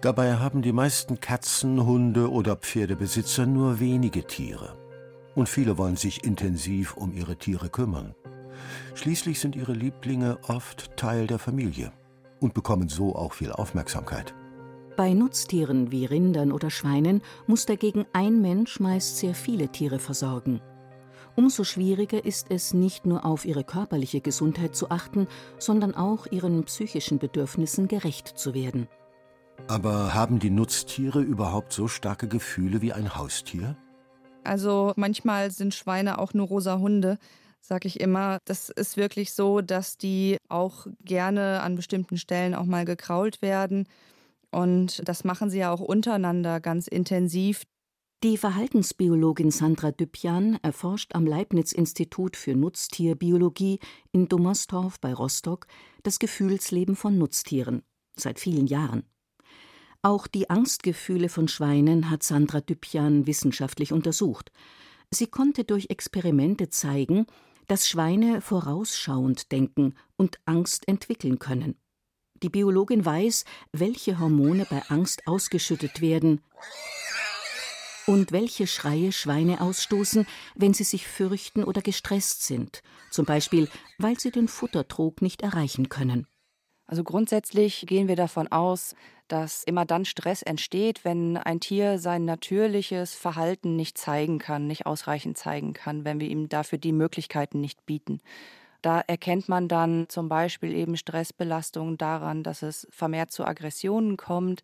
Dabei 0.00 0.34
haben 0.36 0.62
die 0.62 0.72
meisten 0.72 1.20
Katzen, 1.20 1.84
Hunde 1.84 2.30
oder 2.30 2.56
Pferdebesitzer 2.56 3.46
nur 3.46 3.80
wenige 3.80 4.26
Tiere. 4.26 4.76
Und 5.34 5.48
viele 5.48 5.78
wollen 5.78 5.96
sich 5.96 6.24
intensiv 6.24 6.96
um 6.96 7.12
ihre 7.12 7.36
Tiere 7.36 7.68
kümmern. 7.68 8.14
Schließlich 8.94 9.38
sind 9.38 9.54
ihre 9.54 9.72
Lieblinge 9.72 10.38
oft 10.48 10.96
Teil 10.96 11.26
der 11.26 11.38
Familie 11.38 11.92
und 12.40 12.54
bekommen 12.54 12.88
so 12.88 13.14
auch 13.14 13.32
viel 13.32 13.52
Aufmerksamkeit. 13.52 14.34
Bei 14.98 15.14
Nutztieren 15.14 15.92
wie 15.92 16.06
Rindern 16.06 16.50
oder 16.50 16.70
Schweinen 16.70 17.22
muss 17.46 17.66
dagegen 17.66 18.04
ein 18.12 18.42
Mensch 18.42 18.80
meist 18.80 19.18
sehr 19.18 19.32
viele 19.32 19.68
Tiere 19.68 20.00
versorgen. 20.00 20.60
Umso 21.36 21.62
schwieriger 21.62 22.24
ist 22.24 22.48
es, 22.50 22.74
nicht 22.74 23.06
nur 23.06 23.24
auf 23.24 23.44
ihre 23.44 23.62
körperliche 23.62 24.20
Gesundheit 24.20 24.74
zu 24.74 24.90
achten, 24.90 25.28
sondern 25.56 25.94
auch 25.94 26.26
ihren 26.32 26.64
psychischen 26.64 27.20
Bedürfnissen 27.20 27.86
gerecht 27.86 28.26
zu 28.26 28.54
werden. 28.54 28.88
Aber 29.68 30.14
haben 30.14 30.40
die 30.40 30.50
Nutztiere 30.50 31.20
überhaupt 31.20 31.72
so 31.72 31.86
starke 31.86 32.26
Gefühle 32.26 32.82
wie 32.82 32.92
ein 32.92 33.14
Haustier? 33.14 33.76
Also 34.42 34.94
manchmal 34.96 35.52
sind 35.52 35.76
Schweine 35.76 36.18
auch 36.18 36.34
nur 36.34 36.48
rosa 36.48 36.80
Hunde, 36.80 37.18
sag 37.60 37.84
ich 37.84 38.00
immer. 38.00 38.38
Das 38.46 38.68
ist 38.68 38.96
wirklich 38.96 39.32
so, 39.32 39.60
dass 39.60 39.96
die 39.96 40.38
auch 40.48 40.88
gerne 41.04 41.60
an 41.60 41.76
bestimmten 41.76 42.16
Stellen 42.16 42.56
auch 42.56 42.64
mal 42.64 42.84
gekrault 42.84 43.42
werden. 43.42 43.86
Und 44.50 45.06
das 45.06 45.24
machen 45.24 45.50
sie 45.50 45.58
ja 45.58 45.72
auch 45.72 45.80
untereinander 45.80 46.60
ganz 46.60 46.86
intensiv. 46.86 47.64
Die 48.24 48.36
Verhaltensbiologin 48.36 49.52
Sandra 49.52 49.92
Düppjan 49.92 50.58
erforscht 50.62 51.14
am 51.14 51.24
Leibniz-Institut 51.24 52.36
für 52.36 52.56
Nutztierbiologie 52.56 53.78
in 54.10 54.28
Dummersdorf 54.28 54.98
bei 55.00 55.14
Rostock 55.14 55.68
das 56.02 56.18
Gefühlsleben 56.18 56.96
von 56.96 57.16
Nutztieren 57.16 57.82
seit 58.16 58.40
vielen 58.40 58.66
Jahren. 58.66 59.04
Auch 60.02 60.26
die 60.26 60.50
Angstgefühle 60.50 61.28
von 61.28 61.46
Schweinen 61.46 62.10
hat 62.10 62.22
Sandra 62.22 62.60
Düpjan 62.60 63.26
wissenschaftlich 63.26 63.92
untersucht. 63.92 64.50
Sie 65.12 65.26
konnte 65.28 65.64
durch 65.64 65.86
Experimente 65.90 66.70
zeigen, 66.70 67.26
dass 67.68 67.88
Schweine 67.88 68.40
vorausschauend 68.40 69.52
denken 69.52 69.94
und 70.16 70.40
Angst 70.44 70.88
entwickeln 70.88 71.38
können. 71.38 71.76
Die 72.42 72.48
Biologin 72.48 73.04
weiß, 73.04 73.44
welche 73.72 74.18
Hormone 74.18 74.66
bei 74.68 74.82
Angst 74.88 75.26
ausgeschüttet 75.26 76.00
werden 76.00 76.40
und 78.06 78.32
welche 78.32 78.66
Schreie 78.66 79.12
Schweine 79.12 79.60
ausstoßen, 79.60 80.26
wenn 80.54 80.72
sie 80.72 80.84
sich 80.84 81.06
fürchten 81.06 81.62
oder 81.64 81.82
gestresst 81.82 82.42
sind, 82.42 82.82
zum 83.10 83.26
Beispiel 83.26 83.68
weil 83.98 84.18
sie 84.18 84.30
den 84.30 84.48
Futtertrog 84.48 85.20
nicht 85.20 85.42
erreichen 85.42 85.88
können. 85.88 86.26
Also 86.86 87.04
grundsätzlich 87.04 87.84
gehen 87.86 88.08
wir 88.08 88.16
davon 88.16 88.48
aus, 88.48 88.94
dass 89.28 89.62
immer 89.62 89.84
dann 89.84 90.06
Stress 90.06 90.40
entsteht, 90.40 91.04
wenn 91.04 91.36
ein 91.36 91.60
Tier 91.60 91.98
sein 91.98 92.24
natürliches 92.24 93.14
Verhalten 93.14 93.76
nicht 93.76 93.98
zeigen 93.98 94.38
kann, 94.38 94.66
nicht 94.66 94.86
ausreichend 94.86 95.36
zeigen 95.36 95.74
kann, 95.74 96.06
wenn 96.06 96.18
wir 96.18 96.28
ihm 96.28 96.48
dafür 96.48 96.78
die 96.78 96.92
Möglichkeiten 96.92 97.60
nicht 97.60 97.84
bieten. 97.84 98.22
Da 98.88 99.00
erkennt 99.00 99.50
man 99.50 99.68
dann 99.68 100.06
zum 100.08 100.30
Beispiel 100.30 100.72
eben 100.72 100.96
Stressbelastungen 100.96 101.98
daran, 101.98 102.42
dass 102.42 102.62
es 102.62 102.88
vermehrt 102.90 103.30
zu 103.30 103.44
Aggressionen 103.44 104.16
kommt, 104.16 104.62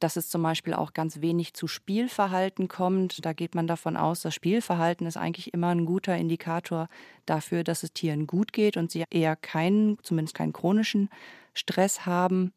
dass 0.00 0.16
es 0.16 0.28
zum 0.28 0.42
Beispiel 0.42 0.74
auch 0.74 0.92
ganz 0.92 1.22
wenig 1.22 1.54
zu 1.54 1.66
Spielverhalten 1.66 2.68
kommt. 2.68 3.24
Da 3.24 3.32
geht 3.32 3.54
man 3.54 3.66
davon 3.66 3.96
aus, 3.96 4.20
das 4.20 4.34
Spielverhalten 4.34 5.06
ist 5.06 5.16
eigentlich 5.16 5.54
immer 5.54 5.68
ein 5.68 5.86
guter 5.86 6.14
Indikator 6.14 6.90
dafür, 7.24 7.64
dass 7.64 7.84
es 7.84 7.94
Tieren 7.94 8.26
gut 8.26 8.52
geht 8.52 8.76
und 8.76 8.90
sie 8.90 9.04
eher 9.08 9.34
keinen, 9.34 9.96
zumindest 10.02 10.36
keinen 10.36 10.52
chronischen 10.52 11.08
Stress 11.54 12.04
haben. 12.04 12.52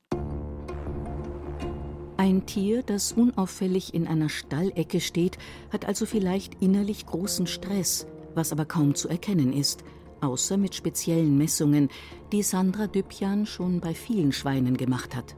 Ein 2.17 2.45
Tier, 2.47 2.83
das 2.83 3.13
unauffällig 3.13 3.93
in 3.93 4.07
einer 4.07 4.27
Stallecke 4.27 4.99
steht, 4.99 5.37
hat 5.71 5.85
also 5.85 6.05
vielleicht 6.05 6.61
innerlich 6.61 7.05
großen 7.05 7.47
Stress, 7.47 8.07
was 8.35 8.51
aber 8.51 8.65
kaum 8.65 8.93
zu 8.93 9.07
erkennen 9.07 9.53
ist, 9.53 9.85
außer 10.21 10.57
mit 10.57 10.75
speziellen 10.75 11.37
Messungen, 11.37 11.89
die 12.31 12.43
Sandra 12.43 12.87
Düppjan 12.87 13.45
schon 13.45 13.79
bei 13.79 13.93
vielen 13.93 14.31
Schweinen 14.31 14.77
gemacht 14.77 15.15
hat. 15.15 15.35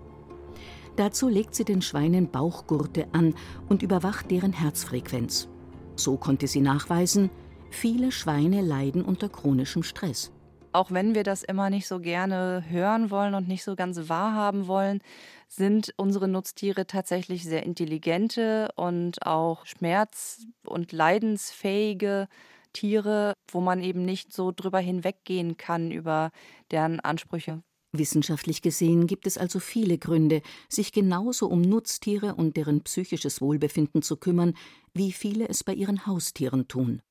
Dazu 0.96 1.30
legt 1.30 1.56
sie 1.56 1.66
den 1.66 1.82
Schweinen 1.82 2.30
Bauchgurte 2.30 3.08
an 3.14 3.34
und 3.70 3.84
überwacht 3.84 4.32
deren 4.32 4.54
Herzfrequenz. 4.54 5.48
So 5.96 6.18
konnte 6.18 6.48
sie 6.48 6.62
nachweisen, 6.62 7.30
viele 7.70 8.12
Schweine 8.12 8.62
leiden 8.62 9.04
unter 9.04 9.30
chronischem 9.30 9.84
Stress 9.84 10.32
auch 10.72 10.92
wenn 10.92 11.16
wir 11.16 11.24
das 11.24 11.44
immer 11.44 11.70
nicht 11.70 11.88
so 11.88 12.00
gerne 12.00 12.64
hören 12.70 13.12
wollen 13.12 13.34
und 13.34 13.48
nicht 13.48 13.64
so 13.64 13.76
ganz 13.76 14.10
wahrhaben 14.10 14.68
wollen, 14.68 15.02
sind 15.48 15.94
unsere 15.98 16.28
Nutztiere 16.28 16.86
tatsächlich 16.86 17.44
sehr 17.44 17.64
intelligente 17.64 18.70
und 18.76 19.26
auch 19.26 19.66
schmerz- 19.66 20.46
und 20.66 20.92
leidensfähige 20.92 22.28
Tiere, 22.74 23.34
wo 23.52 23.62
man 23.62 23.82
eben 23.82 24.04
nicht 24.04 24.34
so 24.34 24.52
drüber 24.52 24.80
hinweggehen 24.80 25.58
kann 25.58 25.92
über 25.92 26.32
deren 26.72 27.00
Ansprüche. 27.00 27.62
Wissenschaftlich 27.92 28.62
gesehen 28.62 29.08
gibt 29.08 29.26
es 29.26 29.38
also 29.38 29.60
viele 29.60 29.98
Gründe, 29.98 30.42
sich 30.70 30.92
genauso 30.92 31.48
um 31.48 31.62
Nutztiere 31.62 32.36
und 32.36 32.56
deren 32.56 32.82
psychisches 32.84 33.42
Wohlbefinden 33.42 34.04
zu 34.04 34.18
kümmern, 34.18 34.54
wie 34.94 35.12
viele 35.12 35.50
es 35.50 35.64
bei 35.64 35.74
ihren 35.74 36.06
Haustieren 36.06 36.68
tun. 36.68 37.02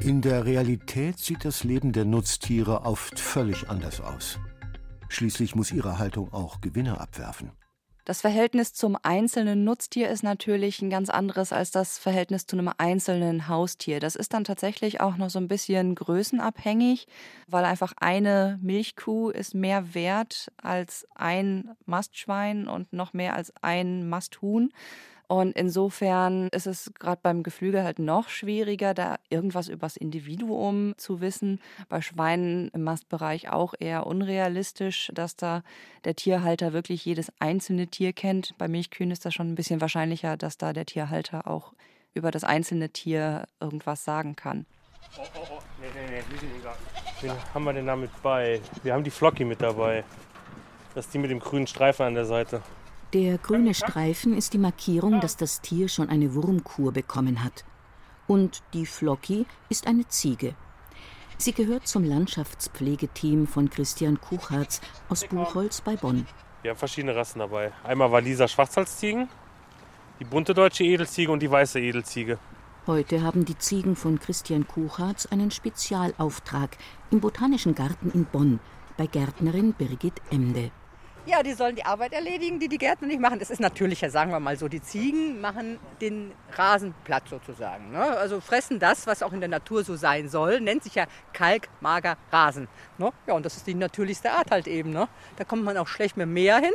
In 0.00 0.22
der 0.22 0.46
Realität 0.46 1.18
sieht 1.18 1.44
das 1.44 1.64
Leben 1.64 1.92
der 1.92 2.04
Nutztiere 2.06 2.82
oft 2.82 3.20
völlig 3.20 3.68
anders 3.68 4.00
aus. 4.00 4.38
Schließlich 5.08 5.54
muss 5.54 5.70
ihre 5.70 5.98
Haltung 5.98 6.32
auch 6.32 6.60
Gewinne 6.60 6.98
abwerfen. 6.98 7.52
Das 8.06 8.20
Verhältnis 8.20 8.74
zum 8.74 8.98
einzelnen 9.02 9.64
Nutztier 9.64 10.10
ist 10.10 10.22
natürlich 10.22 10.82
ein 10.82 10.90
ganz 10.90 11.08
anderes 11.08 11.54
als 11.54 11.70
das 11.70 11.96
Verhältnis 11.96 12.46
zu 12.46 12.58
einem 12.58 12.70
einzelnen 12.76 13.48
Haustier. 13.48 13.98
Das 13.98 14.14
ist 14.14 14.34
dann 14.34 14.44
tatsächlich 14.44 15.00
auch 15.00 15.16
noch 15.16 15.30
so 15.30 15.38
ein 15.38 15.48
bisschen 15.48 15.94
größenabhängig, 15.94 17.06
weil 17.48 17.64
einfach 17.64 17.94
eine 17.96 18.58
Milchkuh 18.60 19.30
ist 19.30 19.54
mehr 19.54 19.94
wert 19.94 20.52
als 20.58 21.08
ein 21.14 21.70
Mastschwein 21.86 22.68
und 22.68 22.92
noch 22.92 23.14
mehr 23.14 23.36
als 23.36 23.54
ein 23.62 24.06
Masthuhn. 24.06 24.70
Und 25.26 25.56
insofern 25.56 26.48
ist 26.48 26.66
es 26.66 26.92
gerade 26.98 27.20
beim 27.22 27.42
Geflügel 27.42 27.82
halt 27.82 27.98
noch 27.98 28.28
schwieriger, 28.28 28.92
da 28.92 29.16
irgendwas 29.30 29.68
übers 29.68 29.96
Individuum 29.96 30.94
zu 30.98 31.20
wissen. 31.20 31.60
Bei 31.88 32.02
Schweinen 32.02 32.68
im 32.74 32.82
Mastbereich 32.82 33.50
auch 33.50 33.74
eher 33.78 34.06
unrealistisch, 34.06 35.10
dass 35.14 35.36
da 35.36 35.62
der 36.04 36.14
Tierhalter 36.14 36.72
wirklich 36.72 37.04
jedes 37.04 37.32
einzelne 37.40 37.86
Tier 37.86 38.12
kennt. 38.12 38.54
Bei 38.58 38.68
Milchkühen 38.68 39.10
ist 39.10 39.24
das 39.24 39.34
schon 39.34 39.50
ein 39.50 39.54
bisschen 39.54 39.80
wahrscheinlicher, 39.80 40.36
dass 40.36 40.58
da 40.58 40.72
der 40.72 40.86
Tierhalter 40.86 41.46
auch 41.46 41.72
über 42.12 42.30
das 42.30 42.44
einzelne 42.44 42.90
Tier 42.90 43.46
irgendwas 43.60 44.04
sagen 44.04 44.36
kann. 44.36 44.66
Oh, 45.16 45.22
oh, 45.34 45.46
oh. 45.52 45.58
Nee, 45.80 45.88
nee, 45.94 46.22
nee, 46.30 46.70
Wen 47.20 47.32
haben 47.52 47.64
wir 47.64 47.72
denn 47.72 47.86
da 47.86 47.96
mit 47.96 48.10
bei? 48.22 48.60
Wir 48.82 48.92
haben 48.92 49.04
die 49.04 49.10
Flocky 49.10 49.44
mit 49.44 49.62
dabei. 49.62 50.04
Das 50.94 51.06
ist 51.06 51.14
die 51.14 51.18
mit 51.18 51.30
dem 51.30 51.40
grünen 51.40 51.66
Streifen 51.66 52.06
an 52.06 52.14
der 52.14 52.24
Seite. 52.24 52.62
Der 53.14 53.38
grüne 53.38 53.74
Streifen 53.74 54.36
ist 54.36 54.54
die 54.54 54.58
Markierung, 54.58 55.20
dass 55.20 55.36
das 55.36 55.60
Tier 55.60 55.88
schon 55.88 56.08
eine 56.08 56.34
Wurmkur 56.34 56.90
bekommen 56.90 57.44
hat. 57.44 57.64
Und 58.26 58.64
die 58.72 58.86
Flocki 58.86 59.46
ist 59.68 59.86
eine 59.86 60.08
Ziege. 60.08 60.56
Sie 61.38 61.52
gehört 61.52 61.86
zum 61.86 62.02
Landschaftspflegeteam 62.02 63.46
von 63.46 63.70
Christian 63.70 64.20
Kuchartz 64.20 64.80
aus 65.08 65.24
Buchholz 65.28 65.80
bei 65.80 65.94
Bonn. 65.94 66.26
Wir 66.62 66.72
haben 66.72 66.78
verschiedene 66.78 67.14
Rassen 67.14 67.38
dabei. 67.38 67.70
Einmal 67.84 68.10
Waliser 68.10 68.48
Schwarzhalsziegen, 68.48 69.28
die 70.18 70.24
bunte 70.24 70.52
deutsche 70.52 70.82
Edelziege 70.82 71.30
und 71.30 71.40
die 71.40 71.50
weiße 71.50 71.78
Edelziege. 71.78 72.40
Heute 72.88 73.22
haben 73.22 73.44
die 73.44 73.56
Ziegen 73.58 73.94
von 73.94 74.18
Christian 74.18 74.66
Kuchartz 74.66 75.26
einen 75.26 75.52
Spezialauftrag 75.52 76.76
im 77.12 77.20
Botanischen 77.20 77.76
Garten 77.76 78.10
in 78.10 78.24
Bonn 78.24 78.58
bei 78.96 79.06
Gärtnerin 79.06 79.72
Birgit 79.72 80.20
Emde. 80.32 80.72
Ja, 81.26 81.42
die 81.42 81.54
sollen 81.54 81.74
die 81.74 81.86
Arbeit 81.86 82.12
erledigen, 82.12 82.60
die 82.60 82.68
die 82.68 82.76
Gärtner 82.76 83.08
nicht 83.08 83.20
machen. 83.20 83.38
Das 83.38 83.48
ist 83.48 83.58
natürlicher, 83.58 84.10
sagen 84.10 84.30
wir 84.30 84.40
mal 84.40 84.58
so. 84.58 84.68
Die 84.68 84.82
Ziegen 84.82 85.40
machen 85.40 85.78
den 86.02 86.32
Rasen 86.52 86.94
platt 87.04 87.22
sozusagen. 87.30 87.92
Ne? 87.92 88.02
Also 88.02 88.42
fressen 88.42 88.78
das, 88.78 89.06
was 89.06 89.22
auch 89.22 89.32
in 89.32 89.40
der 89.40 89.48
Natur 89.48 89.84
so 89.84 89.96
sein 89.96 90.28
soll. 90.28 90.60
Nennt 90.60 90.82
sich 90.82 90.96
ja 90.96 91.06
kalkmager 91.32 92.18
Rasen. 92.30 92.68
Ne? 92.98 93.10
Ja, 93.26 93.34
und 93.34 93.46
das 93.46 93.56
ist 93.56 93.66
die 93.66 93.74
natürlichste 93.74 94.32
Art 94.32 94.50
halt 94.50 94.66
eben. 94.66 94.90
Ne? 94.90 95.08
Da 95.36 95.44
kommt 95.44 95.64
man 95.64 95.78
auch 95.78 95.88
schlecht 95.88 96.18
mit 96.18 96.28
Meer 96.28 96.58
hin. 96.58 96.74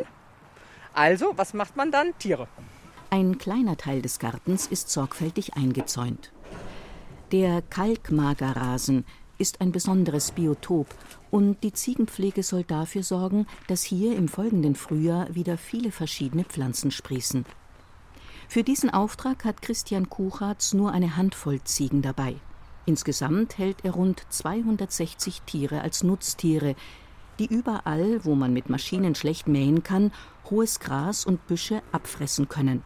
Also, 0.93 1.33
was 1.35 1.53
macht 1.53 1.77
man 1.77 1.91
dann? 1.91 2.17
Tiere. 2.17 2.47
Ein 3.11 3.37
kleiner 3.37 3.77
Teil 3.77 4.01
des 4.01 4.17
Gartens 4.17 4.65
ist 4.65 4.89
sorgfältig 4.89 5.55
eingezäunt. 5.55 6.31
Der 7.31 7.61
Kalkmagerrasen 7.61 9.05
ist 9.39 9.61
ein 9.61 9.71
besonderes 9.71 10.31
Biotop 10.31 10.87
und 11.31 11.63
die 11.63 11.73
Ziegenpflege 11.73 12.43
soll 12.43 12.63
dafür 12.63 13.01
sorgen, 13.01 13.47
dass 13.67 13.81
hier 13.81 14.15
im 14.15 14.27
folgenden 14.27 14.75
Frühjahr 14.75 15.33
wieder 15.33 15.57
viele 15.57 15.91
verschiedene 15.91 16.43
Pflanzen 16.43 16.91
sprießen. 16.91 17.45
Für 18.47 18.63
diesen 18.63 18.89
Auftrag 18.89 19.45
hat 19.45 19.61
Christian 19.61 20.09
Kuchatz 20.09 20.73
nur 20.73 20.91
eine 20.91 21.15
Handvoll 21.15 21.61
Ziegen 21.63 22.01
dabei. 22.01 22.35
Insgesamt 22.85 23.57
hält 23.57 23.77
er 23.83 23.91
rund 23.91 24.23
260 24.29 25.43
Tiere 25.43 25.81
als 25.81 26.03
Nutztiere, 26.03 26.75
die 27.39 27.45
überall, 27.45 28.25
wo 28.25 28.35
man 28.35 28.51
mit 28.51 28.69
Maschinen 28.69 29.15
schlecht 29.15 29.47
mähen 29.47 29.83
kann, 29.83 30.11
hohes 30.49 30.79
Gras 30.79 31.25
und 31.25 31.47
Büsche 31.47 31.81
abfressen 31.91 32.49
können. 32.49 32.83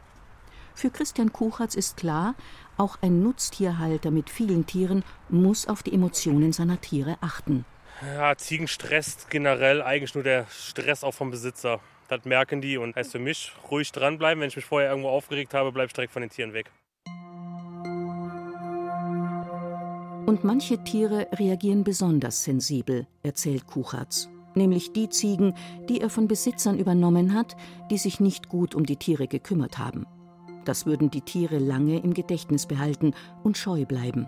Für 0.76 0.90
Christian 0.90 1.32
Kuchatz 1.32 1.76
ist 1.76 1.98
klar, 1.98 2.36
auch 2.78 2.98
ein 3.02 3.22
Nutztierhalter 3.22 4.12
mit 4.12 4.30
vielen 4.30 4.66
Tieren 4.66 5.04
muss 5.30 5.68
auf 5.68 5.84
die 5.84 5.94
Emotionen 5.94 6.52
seiner 6.52 6.82
Tiere 6.82 7.18
achten. 7.22 7.66
Ja, 8.02 8.36
Ziegen 8.36 8.68
stresst 8.68 9.30
generell 9.30 9.82
eigentlich 9.82 10.16
nur 10.16 10.24
der 10.24 10.48
Stress 10.50 11.04
auch 11.04 11.14
vom 11.14 11.30
Besitzer. 11.32 11.80
Das 12.08 12.26
merken 12.26 12.60
die 12.60 12.78
und 12.78 12.96
heißt 12.96 13.12
für 13.12 13.20
mich 13.20 13.54
ruhig 13.70 13.92
dranbleiben. 13.92 14.42
Wenn 14.42 14.50
ich 14.50 14.56
mich 14.56 14.66
vorher 14.66 14.90
irgendwo 14.90 15.10
aufgeregt 15.10 15.54
habe, 15.54 15.72
bleibe 15.72 15.88
ich 15.88 15.94
direkt 15.94 16.12
von 16.12 16.22
den 16.22 16.30
Tieren 16.30 16.54
weg. 16.54 16.72
Und 20.26 20.44
manche 20.44 20.84
Tiere 20.84 21.28
reagieren 21.34 21.84
besonders 21.84 22.44
sensibel, 22.44 23.08
erzählt 23.22 23.68
Kuchatz. 23.68 24.30
Nämlich 24.56 24.94
die 24.94 25.10
Ziegen, 25.10 25.54
die 25.90 26.02
er 26.02 26.10
von 26.10 26.28
Besitzern 26.28 26.78
übernommen 26.78 27.34
hat, 27.34 27.56
die 27.92 27.98
sich 27.98 28.20
nicht 28.20 28.50
gut 28.50 28.74
um 28.76 28.86
die 28.86 28.98
Tiere 28.98 29.28
gekümmert 29.28 29.78
haben. 29.78 30.06
Das 30.66 30.86
würden 30.86 31.12
die 31.12 31.22
Tiere 31.22 31.58
lange 31.58 32.00
im 32.00 32.14
Gedächtnis 32.14 32.66
behalten 32.66 33.14
und 33.44 33.58
scheu 33.58 33.86
bleiben. 33.86 34.28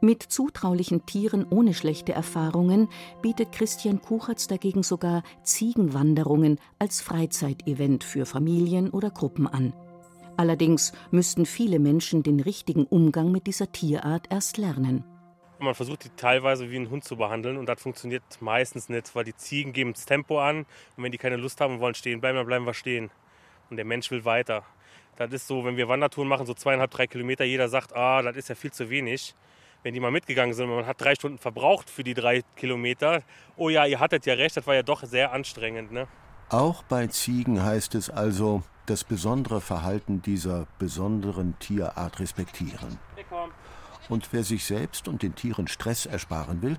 Mit 0.00 0.22
zutraulichen 0.22 1.06
Tieren 1.06 1.44
ohne 1.50 1.74
schlechte 1.74 2.12
Erfahrungen 2.12 2.88
bietet 3.20 3.50
Christian 3.50 4.00
Kuchertz 4.00 4.46
dagegen 4.46 4.84
sogar 4.84 5.24
Ziegenwanderungen 5.42 6.60
als 6.78 7.00
Freizeitevent 7.00 8.04
für 8.04 8.24
Familien 8.24 8.90
oder 8.90 9.10
Gruppen 9.10 9.48
an. 9.48 9.72
Allerdings 10.36 10.92
müssten 11.10 11.46
viele 11.46 11.80
Menschen 11.80 12.22
den 12.22 12.38
richtigen 12.38 12.84
Umgang 12.84 13.32
mit 13.32 13.48
dieser 13.48 13.72
Tierart 13.72 14.28
erst 14.30 14.56
lernen. 14.56 15.02
Man 15.58 15.74
versucht 15.74 16.04
die 16.04 16.10
teilweise 16.10 16.70
wie 16.70 16.76
einen 16.76 16.90
Hund 16.90 17.02
zu 17.02 17.16
behandeln 17.16 17.56
und 17.56 17.66
das 17.66 17.82
funktioniert 17.82 18.22
meistens 18.38 18.88
nicht, 18.88 19.12
weil 19.16 19.24
die 19.24 19.34
Ziegen 19.34 19.72
geben 19.72 19.94
das 19.94 20.06
Tempo 20.06 20.38
an 20.38 20.58
und 20.96 21.02
wenn 21.02 21.10
die 21.10 21.18
keine 21.18 21.36
Lust 21.36 21.60
haben 21.60 21.74
und 21.74 21.80
wollen 21.80 21.96
stehen 21.96 22.20
bleiben, 22.20 22.36
dann 22.36 22.46
bleiben 22.46 22.66
wir 22.66 22.74
stehen. 22.74 23.10
Und 23.68 23.76
der 23.78 23.84
Mensch 23.84 24.12
will 24.12 24.24
weiter. 24.24 24.62
Das 25.18 25.32
ist 25.32 25.48
so, 25.48 25.64
wenn 25.64 25.76
wir 25.76 25.88
Wandertouren 25.88 26.28
machen, 26.28 26.46
so 26.46 26.54
zweieinhalb, 26.54 26.92
drei 26.92 27.08
Kilometer, 27.08 27.44
jeder 27.44 27.68
sagt, 27.68 27.94
ah, 27.96 28.22
das 28.22 28.36
ist 28.36 28.48
ja 28.48 28.54
viel 28.54 28.70
zu 28.70 28.88
wenig. 28.88 29.34
Wenn 29.82 29.92
die 29.92 29.98
mal 29.98 30.12
mitgegangen 30.12 30.54
sind, 30.54 30.68
man 30.68 30.86
hat 30.86 31.00
drei 31.00 31.16
Stunden 31.16 31.38
verbraucht 31.38 31.90
für 31.90 32.04
die 32.04 32.14
drei 32.14 32.42
Kilometer, 32.54 33.22
oh 33.56 33.68
ja, 33.68 33.84
ihr 33.84 33.98
hattet 33.98 34.26
ja 34.26 34.34
recht, 34.34 34.56
das 34.56 34.66
war 34.68 34.76
ja 34.76 34.84
doch 34.84 35.02
sehr 35.02 35.32
anstrengend. 35.32 35.90
Ne? 35.90 36.06
Auch 36.50 36.84
bei 36.84 37.08
Ziegen 37.08 37.64
heißt 37.64 37.96
es 37.96 38.10
also, 38.10 38.62
das 38.86 39.02
besondere 39.02 39.60
Verhalten 39.60 40.22
dieser 40.22 40.68
besonderen 40.78 41.58
Tierart 41.58 42.20
respektieren. 42.20 42.98
Und 44.08 44.32
wer 44.32 44.44
sich 44.44 44.64
selbst 44.64 45.08
und 45.08 45.22
den 45.22 45.34
Tieren 45.34 45.66
Stress 45.66 46.06
ersparen 46.06 46.62
will, 46.62 46.76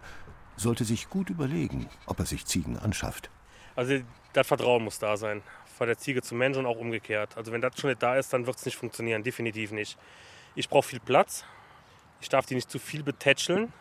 sollte 0.55 0.85
sich 0.85 1.09
gut 1.09 1.29
überlegen, 1.29 1.89
ob 2.05 2.19
er 2.19 2.25
sich 2.25 2.45
Ziegen 2.45 2.77
anschafft. 2.77 3.29
Also 3.75 3.99
das 4.31 4.47
Vertrauen 4.47 4.83
muss 4.83 4.97
da 4.97 5.17
sein. 5.17 5.41
Von 5.79 5.87
der 5.87 5.97
Ziege 5.97 6.21
zum 6.21 6.37
Mensch 6.39 6.57
und 6.57 6.65
auch 6.65 6.77
umgekehrt. 6.77 7.37
Also 7.37 7.53
wenn 7.53 7.61
das 7.61 7.79
schon 7.79 7.89
nicht 7.89 8.03
da 8.03 8.17
ist, 8.17 8.33
dann 8.33 8.45
wird 8.45 8.57
es 8.57 8.65
nicht 8.65 8.75
funktionieren. 8.75 9.23
Definitiv 9.23 9.71
nicht. 9.71 9.97
Ich 10.53 10.67
brauche 10.67 10.89
viel 10.89 10.99
Platz. 10.99 11.45
Ich 12.19 12.27
darf 12.27 12.45
die 12.45 12.55
nicht 12.55 12.69
zu 12.69 12.79
viel 12.79 13.01
betätscheln. 13.01 13.71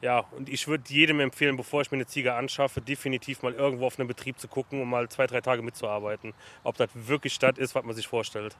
Ja, 0.00 0.20
und 0.36 0.48
ich 0.48 0.68
würde 0.68 0.84
jedem 0.86 1.18
empfehlen, 1.18 1.56
bevor 1.56 1.80
ich 1.80 1.90
mir 1.90 1.96
eine 1.96 2.06
Ziege 2.06 2.34
anschaffe, 2.34 2.80
definitiv 2.80 3.42
mal 3.42 3.52
irgendwo 3.52 3.86
auf 3.86 3.98
einen 3.98 4.06
Betrieb 4.06 4.38
zu 4.38 4.46
gucken, 4.46 4.80
um 4.80 4.88
mal 4.88 5.08
zwei, 5.08 5.26
drei 5.26 5.40
Tage 5.40 5.60
mitzuarbeiten. 5.62 6.34
Ob 6.62 6.76
das 6.76 6.88
wirklich 6.94 7.36
das 7.40 7.58
ist, 7.58 7.74
was 7.74 7.82
man 7.82 7.96
sich 7.96 8.06
vorstellt. 8.06 8.56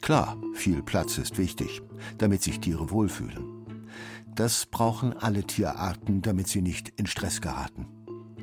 Klar, 0.00 0.38
viel 0.54 0.82
Platz 0.82 1.18
ist 1.18 1.36
wichtig, 1.36 1.82
damit 2.16 2.42
sich 2.42 2.60
Tiere 2.60 2.90
wohlfühlen. 2.90 3.90
Das 4.34 4.64
brauchen 4.64 5.14
alle 5.18 5.44
Tierarten, 5.44 6.22
damit 6.22 6.48
sie 6.48 6.62
nicht 6.62 6.88
in 6.96 7.06
Stress 7.06 7.42
geraten. 7.42 7.95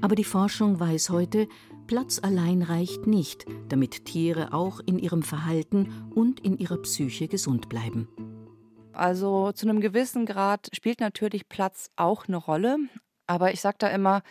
Aber 0.03 0.15
die 0.15 0.25
Forschung 0.25 0.81
weiß 0.81 1.11
heute, 1.11 1.47
Platz 1.87 2.19
allein 2.21 2.61
reicht 2.61 3.07
nicht, 3.07 3.45
damit 3.69 4.03
Tiere 4.03 4.51
auch 4.51 4.81
in 4.85 4.99
ihrem 4.99 5.23
Verhalten 5.23 6.11
und 6.13 6.41
in 6.41 6.57
ihrer 6.57 6.75
Psyche 6.81 7.29
gesund 7.29 7.69
bleiben. 7.69 8.09
Also 8.91 9.53
zu 9.53 9.65
einem 9.65 9.79
gewissen 9.79 10.25
Grad 10.25 10.67
spielt 10.73 10.99
natürlich 10.99 11.47
Platz 11.47 11.89
auch 11.95 12.27
eine 12.27 12.35
Rolle. 12.35 12.79
Aber 13.27 13.53
ich 13.53 13.61
sage 13.61 13.77
da 13.79 13.87
immer, 13.87 14.23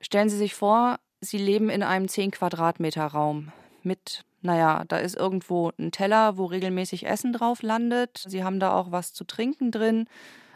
stellen 0.00 0.30
Sie 0.30 0.38
sich 0.38 0.54
vor, 0.54 0.98
Sie 1.20 1.36
leben 1.36 1.68
in 1.68 1.82
einem 1.82 2.08
10 2.08 2.30
Quadratmeter 2.30 3.04
Raum 3.04 3.52
mit, 3.82 4.24
naja, 4.40 4.84
da 4.88 4.96
ist 4.96 5.14
irgendwo 5.14 5.72
ein 5.78 5.92
Teller, 5.92 6.38
wo 6.38 6.46
regelmäßig 6.46 7.04
Essen 7.04 7.34
drauf 7.34 7.60
landet. 7.60 8.24
Sie 8.26 8.44
haben 8.44 8.60
da 8.60 8.72
auch 8.72 8.92
was 8.92 9.12
zu 9.12 9.24
trinken 9.24 9.72
drin. 9.72 10.06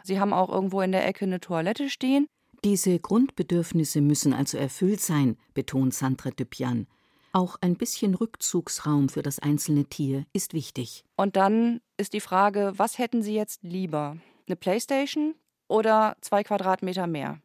Sie 0.01 0.19
haben 0.19 0.33
auch 0.33 0.49
irgendwo 0.49 0.81
in 0.81 0.91
der 0.91 1.05
Ecke 1.05 1.25
eine 1.25 1.39
Toilette 1.39 1.91
stehen. 1.91 2.27
Diese 2.63 2.99
Grundbedürfnisse 2.99 4.01
müssen 4.01 4.33
also 4.33 4.57
erfüllt 4.57 4.99
sein, 4.99 5.37
betont 5.53 5.93
Sandra 5.93 6.31
Düppjan. 6.31 6.87
Auch 7.33 7.57
ein 7.61 7.75
bisschen 7.75 8.15
Rückzugsraum 8.15 9.09
für 9.09 9.21
das 9.21 9.39
einzelne 9.39 9.85
Tier 9.85 10.25
ist 10.33 10.53
wichtig. 10.53 11.03
Und 11.15 11.35
dann 11.35 11.81
ist 11.97 12.13
die 12.13 12.19
Frage, 12.19 12.73
was 12.77 12.97
hätten 12.97 13.21
Sie 13.21 13.35
jetzt 13.35 13.63
lieber? 13.63 14.17
Eine 14.47 14.55
Playstation 14.55 15.35
oder 15.67 16.15
zwei 16.21 16.43
Quadratmeter 16.43 17.05
mehr? 17.05 17.39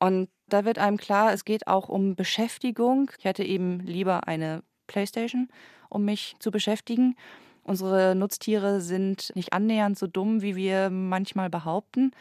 Und 0.00 0.28
da 0.48 0.64
wird 0.64 0.78
einem 0.78 0.96
klar, 0.96 1.32
es 1.32 1.44
geht 1.44 1.66
auch 1.66 1.88
um 1.88 2.16
Beschäftigung. 2.16 3.10
Ich 3.18 3.24
hätte 3.24 3.44
eben 3.44 3.80
lieber 3.80 4.26
eine 4.26 4.62
Playstation, 4.86 5.48
um 5.88 6.04
mich 6.04 6.34
zu 6.40 6.50
beschäftigen. 6.50 7.16
Unsere 7.62 8.14
Nutztiere 8.14 8.80
sind 8.80 9.32
nicht 9.34 9.52
annähernd 9.52 9.98
so 9.98 10.06
dumm, 10.06 10.42
wie 10.42 10.56
wir 10.56 10.90
manchmal 10.90 11.48
behaupten. 11.48 12.12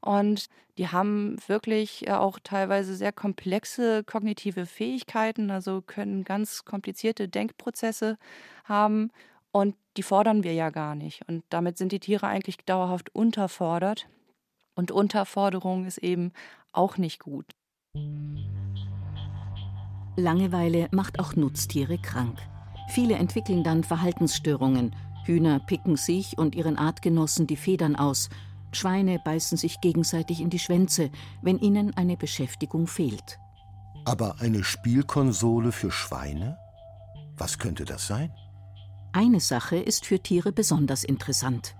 Und 0.00 0.46
die 0.78 0.88
haben 0.88 1.36
wirklich 1.46 2.06
äh, 2.06 2.12
auch 2.12 2.38
teilweise 2.42 2.94
sehr 2.94 3.12
komplexe 3.12 4.02
kognitive 4.04 4.66
Fähigkeiten, 4.66 5.50
also 5.50 5.82
können 5.82 6.24
ganz 6.24 6.64
komplizierte 6.64 7.28
Denkprozesse 7.28 8.16
haben. 8.64 9.10
Und 9.52 9.74
die 9.96 10.02
fordern 10.02 10.44
wir 10.44 10.54
ja 10.54 10.70
gar 10.70 10.94
nicht. 10.94 11.28
Und 11.28 11.44
damit 11.50 11.76
sind 11.76 11.92
die 11.92 12.00
Tiere 12.00 12.26
eigentlich 12.26 12.58
dauerhaft 12.58 13.14
unterfordert. 13.14 14.08
Und 14.74 14.90
Unterforderung 14.90 15.84
ist 15.86 15.98
eben 15.98 16.32
auch 16.72 16.96
nicht 16.96 17.20
gut. 17.20 17.44
Langeweile 20.16 20.88
macht 20.92 21.18
auch 21.18 21.34
Nutztiere 21.34 21.98
krank. 21.98 22.38
Viele 22.88 23.14
entwickeln 23.14 23.64
dann 23.64 23.84
Verhaltensstörungen. 23.84 24.94
Hühner 25.24 25.60
picken 25.60 25.96
sich 25.96 26.38
und 26.38 26.54
ihren 26.54 26.78
Artgenossen 26.78 27.46
die 27.46 27.56
Federn 27.56 27.96
aus 27.96 28.30
Schweine 28.72 29.18
beißen 29.24 29.58
sich 29.58 29.80
gegenseitig 29.80 30.40
in 30.40 30.50
die 30.50 30.58
Schwänze, 30.58 31.10
wenn 31.42 31.58
ihnen 31.58 31.96
eine 31.96 32.16
Beschäftigung 32.16 32.86
fehlt. 32.86 33.38
Aber 34.04 34.40
eine 34.40 34.64
Spielkonsole 34.64 35.72
für 35.72 35.90
Schweine? 35.90 36.58
Was 37.36 37.58
könnte 37.58 37.84
das 37.84 38.06
sein? 38.06 38.32
Eine 39.12 39.40
Sache 39.40 39.76
ist 39.76 40.06
für 40.06 40.20
Tiere 40.20 40.52
besonders 40.52 41.04
interessant. 41.04 41.74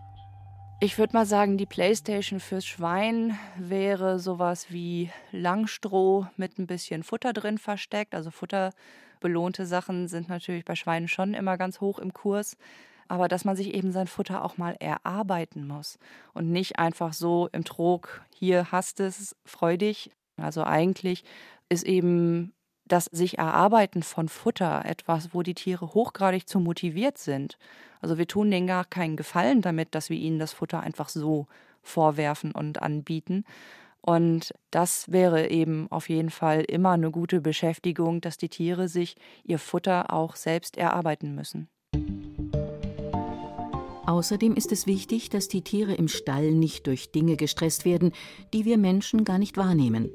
Ich 0.83 0.99
würde 0.99 1.13
mal 1.13 1.27
sagen, 1.27 1.59
die 1.59 1.67
Playstation 1.67 2.41
fürs 2.41 2.65
Schwein 2.65 3.39
wäre 3.59 4.19
sowas 4.19 4.67
wie 4.71 5.11
Langstroh 5.31 6.27
mit 6.37 6.59
ein 6.59 6.67
bisschen 6.67 7.03
Futter 7.03 7.35
drin 7.35 7.59
versteckt. 7.59 8.15
Also 8.15 8.31
futterbelohnte 8.31 9.67
Sachen 9.67 10.09
sind 10.09 10.31
natürlich 10.31 10.65
bei 10.65 10.75
Schweinen 10.75 11.07
schon 11.07 11.35
immer 11.35 11.59
ganz 11.59 11.81
hoch 11.81 11.99
im 11.99 12.15
Kurs 12.15 12.57
aber 13.11 13.27
dass 13.27 13.45
man 13.45 13.57
sich 13.57 13.75
eben 13.75 13.91
sein 13.91 14.07
Futter 14.07 14.45
auch 14.45 14.57
mal 14.57 14.77
erarbeiten 14.79 15.67
muss 15.67 15.99
und 16.33 16.53
nicht 16.53 16.79
einfach 16.79 17.13
so 17.13 17.49
im 17.51 17.65
Trog, 17.65 18.23
hier 18.33 18.71
hast 18.71 19.01
es, 19.01 19.35
freu 19.45 19.77
dich. 19.77 20.13
Also 20.37 20.63
eigentlich 20.63 21.25
ist 21.69 21.83
eben 21.83 22.53
das 22.85 23.07
sich 23.07 23.39
erarbeiten 23.39 24.05
von 24.05 24.29
Futter 24.29 24.85
etwas, 24.85 25.35
wo 25.35 25.43
die 25.43 25.55
Tiere 25.55 25.93
hochgradig 25.93 26.49
zu 26.49 26.61
motiviert 26.61 27.19
sind. 27.19 27.59
Also 28.01 28.17
wir 28.17 28.29
tun 28.29 28.49
denen 28.49 28.69
gar 28.69 28.85
keinen 28.85 29.17
Gefallen 29.17 29.61
damit, 29.61 29.97
dass 29.97 30.09
wir 30.09 30.17
ihnen 30.17 30.39
das 30.39 30.53
Futter 30.53 30.81
einfach 30.81 31.09
so 31.09 31.49
vorwerfen 31.83 32.53
und 32.53 32.81
anbieten. 32.81 33.45
Und 34.03 34.55
das 34.71 35.11
wäre 35.11 35.51
eben 35.51 35.89
auf 35.91 36.09
jeden 36.09 36.31
Fall 36.31 36.61
immer 36.61 36.93
eine 36.93 37.11
gute 37.11 37.41
Beschäftigung, 37.41 38.21
dass 38.21 38.37
die 38.37 38.49
Tiere 38.49 38.87
sich 38.87 39.17
ihr 39.43 39.59
Futter 39.59 40.13
auch 40.13 40.37
selbst 40.37 40.79
erarbeiten 40.79 41.35
müssen. 41.35 41.69
Außerdem 44.11 44.57
ist 44.57 44.73
es 44.73 44.89
wichtig, 44.89 45.31
dass 45.31 45.47
die 45.47 45.63
Tiere 45.63 45.95
im 45.95 46.09
Stall 46.09 46.51
nicht 46.51 46.89
durch 46.89 47.13
Dinge 47.13 47.37
gestresst 47.37 47.85
werden, 47.85 48.11
die 48.53 48.65
wir 48.65 48.77
Menschen 48.77 49.23
gar 49.23 49.39
nicht 49.39 49.57
wahrnehmen. 49.57 50.11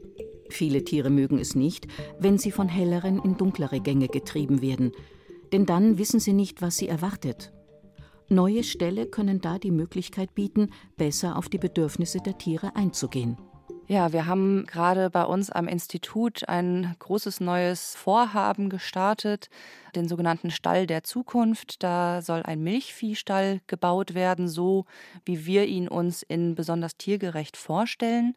Viele 0.49 0.83
Tiere 0.83 1.09
mögen 1.09 1.39
es 1.39 1.55
nicht, 1.55 1.87
wenn 2.19 2.37
sie 2.37 2.51
von 2.51 2.67
helleren 2.67 3.23
in 3.23 3.37
dunklere 3.37 3.79
Gänge 3.79 4.09
getrieben 4.09 4.61
werden, 4.61 4.91
denn 5.53 5.65
dann 5.65 5.97
wissen 5.97 6.19
sie 6.19 6.33
nicht, 6.33 6.61
was 6.61 6.75
sie 6.75 6.89
erwartet. 6.89 7.53
Neue 8.27 8.65
Ställe 8.65 9.05
können 9.05 9.39
da 9.39 9.59
die 9.59 9.71
Möglichkeit 9.71 10.35
bieten, 10.35 10.71
besser 10.97 11.37
auf 11.37 11.47
die 11.47 11.57
Bedürfnisse 11.57 12.19
der 12.19 12.37
Tiere 12.37 12.75
einzugehen. 12.75 13.37
Ja, 13.87 14.11
wir 14.11 14.25
haben 14.25 14.65
gerade 14.65 15.11
bei 15.11 15.23
uns 15.25 15.51
am 15.51 15.67
Institut 15.67 16.49
ein 16.49 16.95
großes 16.97 17.39
neues 17.39 17.93
Vorhaben 17.95 18.69
gestartet, 18.69 19.49
den 19.95 20.07
sogenannten 20.07 20.49
Stall 20.49 20.87
der 20.87 21.03
Zukunft. 21.03 21.83
Da 21.83 22.23
soll 22.23 22.41
ein 22.41 22.63
Milchviehstall 22.63 23.61
gebaut 23.67 24.15
werden, 24.15 24.47
so 24.47 24.85
wie 25.23 25.45
wir 25.45 25.67
ihn 25.67 25.87
uns 25.87 26.23
in 26.23 26.55
besonders 26.55 26.97
tiergerecht 26.97 27.57
vorstellen. 27.57 28.33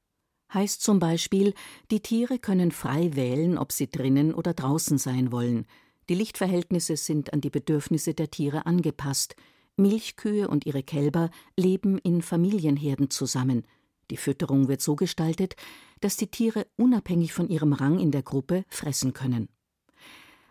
Heißt 0.53 0.83
zum 0.83 0.99
Beispiel, 0.99 1.55
die 1.91 2.01
Tiere 2.01 2.39
können 2.39 2.71
frei 2.71 3.17
wählen, 3.17 3.57
ob 3.57 3.73
sie 3.73 3.91
drinnen 3.91 4.35
oder 4.35 4.53
draußen 4.53 4.99
sein 4.99 5.33
wollen. 5.33 5.65
Die 6.11 6.15
Lichtverhältnisse 6.15 6.99
sind 6.99 7.33
an 7.33 7.41
die 7.41 7.51
Bedürfnisse 7.51 8.13
der 8.13 8.31
Tiere 8.31 8.67
angepasst. 8.67 9.35
Milchkühe 9.77 10.49
und 10.49 10.67
ihre 10.67 10.83
Kälber 10.83 11.31
leben 11.57 11.97
in 11.99 12.21
Familienherden 12.21 13.09
zusammen. 13.09 13.65
Die 14.11 14.17
Fütterung 14.17 14.69
wird 14.69 14.81
so 14.81 14.97
gestaltet, 14.97 15.57
dass 16.01 16.17
die 16.17 16.29
Tiere 16.29 16.67
unabhängig 16.77 17.33
von 17.33 17.49
ihrem 17.49 17.73
Rang 17.73 17.99
in 17.99 18.11
der 18.11 18.23
Gruppe 18.23 18.65
fressen 18.69 19.13
können. 19.13 19.49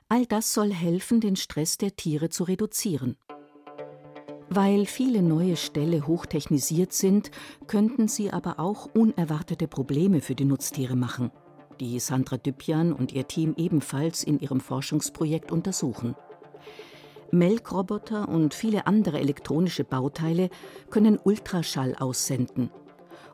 All 0.10 0.26
das 0.26 0.54
soll 0.54 0.74
helfen, 0.74 1.20
den 1.20 1.36
Stress 1.36 1.78
der 1.78 1.96
Tiere 1.96 2.30
zu 2.30 2.43
reduzieren. 2.43 3.17
Weil 4.50 4.86
viele 4.86 5.22
neue 5.22 5.58
Ställe 5.58 6.08
hochtechnisiert 6.08 6.93
sind, 6.93 7.32
könnten 7.67 8.08
sie 8.08 8.32
aber 8.32 8.60
auch 8.60 8.88
unerwartete 8.93 9.67
Probleme 9.67 10.22
für 10.22 10.36
die 10.36 10.46
Nutztiere 10.46 10.96
machen, 10.96 11.32
die 11.82 12.00
Sandra 12.00 12.38
Düppjan 12.38 12.93
und 12.93 13.12
ihr 13.12 13.28
Team 13.28 13.56
ebenfalls 13.58 14.24
in 14.24 14.39
ihrem 14.39 14.62
Forschungsprojekt 14.62 15.52
untersuchen. 15.52 16.15
Melkroboter 17.32 18.30
und 18.30 18.54
viele 18.54 18.88
andere 18.88 19.20
elektronische 19.20 19.84
Bauteile 19.84 20.50
können 20.89 21.20
Ultraschall 21.22 21.93
aussenden, 21.96 22.72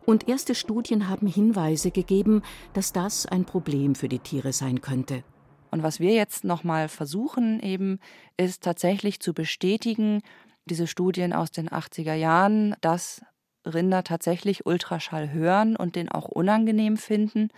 und 0.05 0.27
erste 0.27 0.55
Studien 0.55 1.09
haben 1.09 1.27
Hinweise 1.27 1.91
gegeben, 1.91 2.41
dass 2.73 2.93
das 2.93 3.25
ein 3.25 3.45
Problem 3.45 3.95
für 3.95 4.09
die 4.09 4.19
Tiere 4.19 4.53
sein 4.53 4.81
könnte. 4.81 5.23
Und 5.71 5.81
was 5.81 5.99
wir 5.99 6.13
jetzt 6.13 6.43
nochmal 6.43 6.87
versuchen, 6.87 7.59
eben, 7.61 7.99
ist 8.37 8.63
tatsächlich 8.63 9.19
zu 9.19 9.33
bestätigen, 9.33 10.21
diese 10.65 10.87
Studien 10.87 11.33
aus 11.33 11.51
den 11.51 11.69
80er 11.69 12.13
Jahren, 12.13 12.75
dass 12.81 13.21
Rinder 13.65 14.03
tatsächlich 14.03 14.65
Ultraschall 14.65 15.31
hören 15.31 15.75
und 15.75 15.95
den 15.95 16.09
auch 16.09 16.25
unangenehm 16.25 16.97
finden 16.97 17.49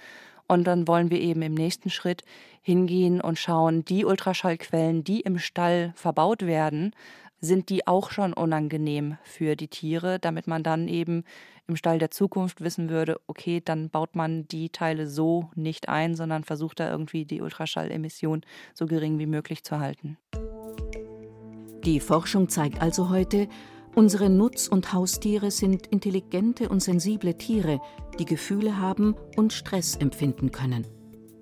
Und 0.48 0.66
dann 0.66 0.88
wollen 0.88 1.10
wir 1.10 1.20
eben 1.20 1.42
im 1.42 1.56
nächsten 1.56 1.90
Schritt 1.90 2.24
hingehen 2.62 3.20
und 3.20 3.40
schauen, 3.40 3.84
die 3.86 4.06
Ultraschallquellen, 4.06 5.04
die 5.04 5.22
im 5.22 5.40
Stall 5.40 5.94
verbaut 5.96 6.44
werden, 6.44 6.94
sind 7.42 7.70
die 7.70 7.88
auch 7.88 8.12
schon 8.12 8.34
unangenehm 8.34 9.18
für 9.24 9.56
die 9.56 9.68
Tiere, 9.68 10.20
damit 10.20 10.48
man 10.48 10.64
dann 10.64 10.88
eben 10.88 11.24
im 11.68 11.76
Stall 11.76 12.00
der 12.00 12.12
Zukunft 12.12 12.62
wissen 12.62 12.90
würde, 12.90 13.20
okay, 13.28 13.62
dann 13.64 13.90
baut 13.90 14.16
man 14.16 14.48
die 14.48 14.70
Teile 14.70 15.08
so 15.08 15.50
nicht 15.56 15.90
ein, 15.90 16.16
sondern 16.16 16.44
versucht 16.44 16.80
da 16.80 16.90
irgendwie 16.90 17.26
die 17.26 17.42
Ultraschallemission 17.42 18.42
so 18.74 18.86
gering 18.86 19.18
wie 19.20 19.26
möglich 19.26 19.64
zu 19.64 19.80
halten. 19.80 20.18
Die 21.84 22.00
Forschung 22.00 22.50
zeigt 22.50 22.82
also 22.82 23.10
heute, 23.10 23.48
unsere 23.96 24.30
Nutz- 24.30 24.68
und 24.68 24.94
Haustiere 24.94 25.52
sind 25.52 25.88
intelligente 25.88 26.70
und 26.70 26.82
sensible 26.82 27.38
Tiere, 27.38 27.80
die 28.20 28.26
Gefühle 28.26 28.80
haben 28.80 29.16
und 29.36 29.54
Stress 29.54 29.96
empfinden 29.96 30.52
können. 30.52 30.86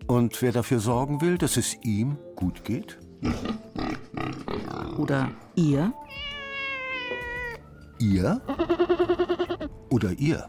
Und 0.08 0.42
wer 0.42 0.52
dafür 0.52 0.80
sorgen 0.80 1.22
will, 1.22 1.38
dass 1.38 1.58
es 1.58 1.78
ihm 1.84 2.18
gut 2.36 2.64
geht? 2.64 3.00
Oder 4.98 5.32
ihr? 5.56 5.94
Ihr? 8.00 8.42
Oder 9.90 10.12
ihr? 10.14 10.48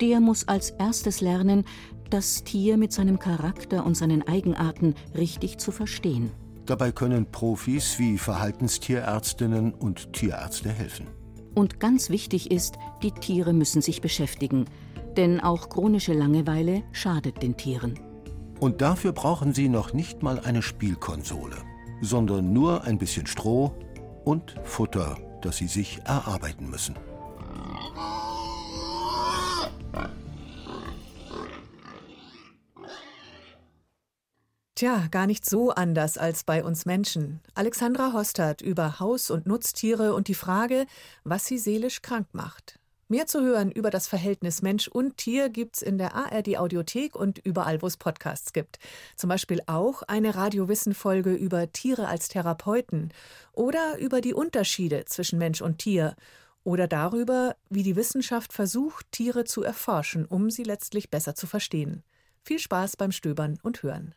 Der 0.00 0.20
muss 0.20 0.46
als 0.46 0.70
erstes 0.70 1.20
lernen, 1.20 1.64
das 2.10 2.44
Tier 2.44 2.76
mit 2.76 2.92
seinem 2.92 3.18
Charakter 3.18 3.84
und 3.84 3.96
seinen 3.96 4.26
Eigenarten 4.26 4.94
richtig 5.16 5.58
zu 5.58 5.72
verstehen. 5.72 6.30
Dabei 6.66 6.92
können 6.92 7.30
Profis 7.30 7.98
wie 7.98 8.18
Verhaltenstierärztinnen 8.18 9.72
und 9.72 10.12
Tierärzte 10.12 10.70
helfen. 10.70 11.06
Und 11.54 11.80
ganz 11.80 12.10
wichtig 12.10 12.50
ist, 12.50 12.76
die 13.02 13.10
Tiere 13.10 13.52
müssen 13.52 13.82
sich 13.82 14.00
beschäftigen, 14.00 14.66
denn 15.16 15.40
auch 15.40 15.70
chronische 15.70 16.12
Langeweile 16.12 16.82
schadet 16.92 17.42
den 17.42 17.56
Tieren. 17.56 17.98
Und 18.60 18.80
dafür 18.82 19.12
brauchen 19.12 19.54
sie 19.54 19.68
noch 19.68 19.92
nicht 19.92 20.22
mal 20.22 20.40
eine 20.40 20.62
Spielkonsole, 20.62 21.56
sondern 22.00 22.52
nur 22.52 22.84
ein 22.84 22.98
bisschen 22.98 23.26
Stroh 23.26 23.72
und 24.24 24.54
Futter, 24.64 25.16
das 25.42 25.56
sie 25.56 25.68
sich 25.68 26.00
erarbeiten 26.04 26.68
müssen. 26.70 26.94
Tja, 34.78 35.08
gar 35.10 35.26
nicht 35.26 35.44
so 35.44 35.70
anders 35.70 36.18
als 36.18 36.44
bei 36.44 36.62
uns 36.62 36.86
Menschen. 36.86 37.40
Alexandra 37.54 38.12
Hostert 38.12 38.62
über 38.62 39.00
Haus- 39.00 39.28
und 39.28 39.44
Nutztiere 39.44 40.14
und 40.14 40.28
die 40.28 40.34
Frage, 40.34 40.86
was 41.24 41.46
sie 41.46 41.58
seelisch 41.58 42.00
krank 42.00 42.28
macht. 42.30 42.78
Mehr 43.10 43.26
zu 43.26 43.40
hören 43.40 43.72
über 43.72 43.88
das 43.88 44.06
Verhältnis 44.06 44.60
Mensch 44.60 44.86
und 44.86 45.16
Tier 45.16 45.48
gibt's 45.48 45.80
in 45.80 45.96
der 45.96 46.14
ARD 46.14 46.58
Audiothek 46.58 47.16
und 47.16 47.38
überall, 47.38 47.80
wo 47.80 47.86
es 47.86 47.96
Podcasts 47.96 48.52
gibt. 48.52 48.78
Zum 49.16 49.28
Beispiel 49.28 49.62
auch 49.64 50.02
eine 50.02 50.34
Radiowissen-Folge 50.34 51.32
über 51.32 51.72
Tiere 51.72 52.06
als 52.06 52.28
Therapeuten 52.28 53.14
oder 53.54 53.96
über 53.96 54.20
die 54.20 54.34
Unterschiede 54.34 55.06
zwischen 55.06 55.38
Mensch 55.38 55.62
und 55.62 55.78
Tier 55.78 56.16
oder 56.64 56.86
darüber, 56.86 57.56
wie 57.70 57.82
die 57.82 57.96
Wissenschaft 57.96 58.52
versucht, 58.52 59.10
Tiere 59.10 59.44
zu 59.44 59.62
erforschen, 59.62 60.26
um 60.26 60.50
sie 60.50 60.64
letztlich 60.64 61.08
besser 61.08 61.34
zu 61.34 61.46
verstehen. 61.46 62.02
Viel 62.44 62.58
Spaß 62.58 62.98
beim 62.98 63.12
Stöbern 63.12 63.58
und 63.62 63.82
Hören. 63.82 64.14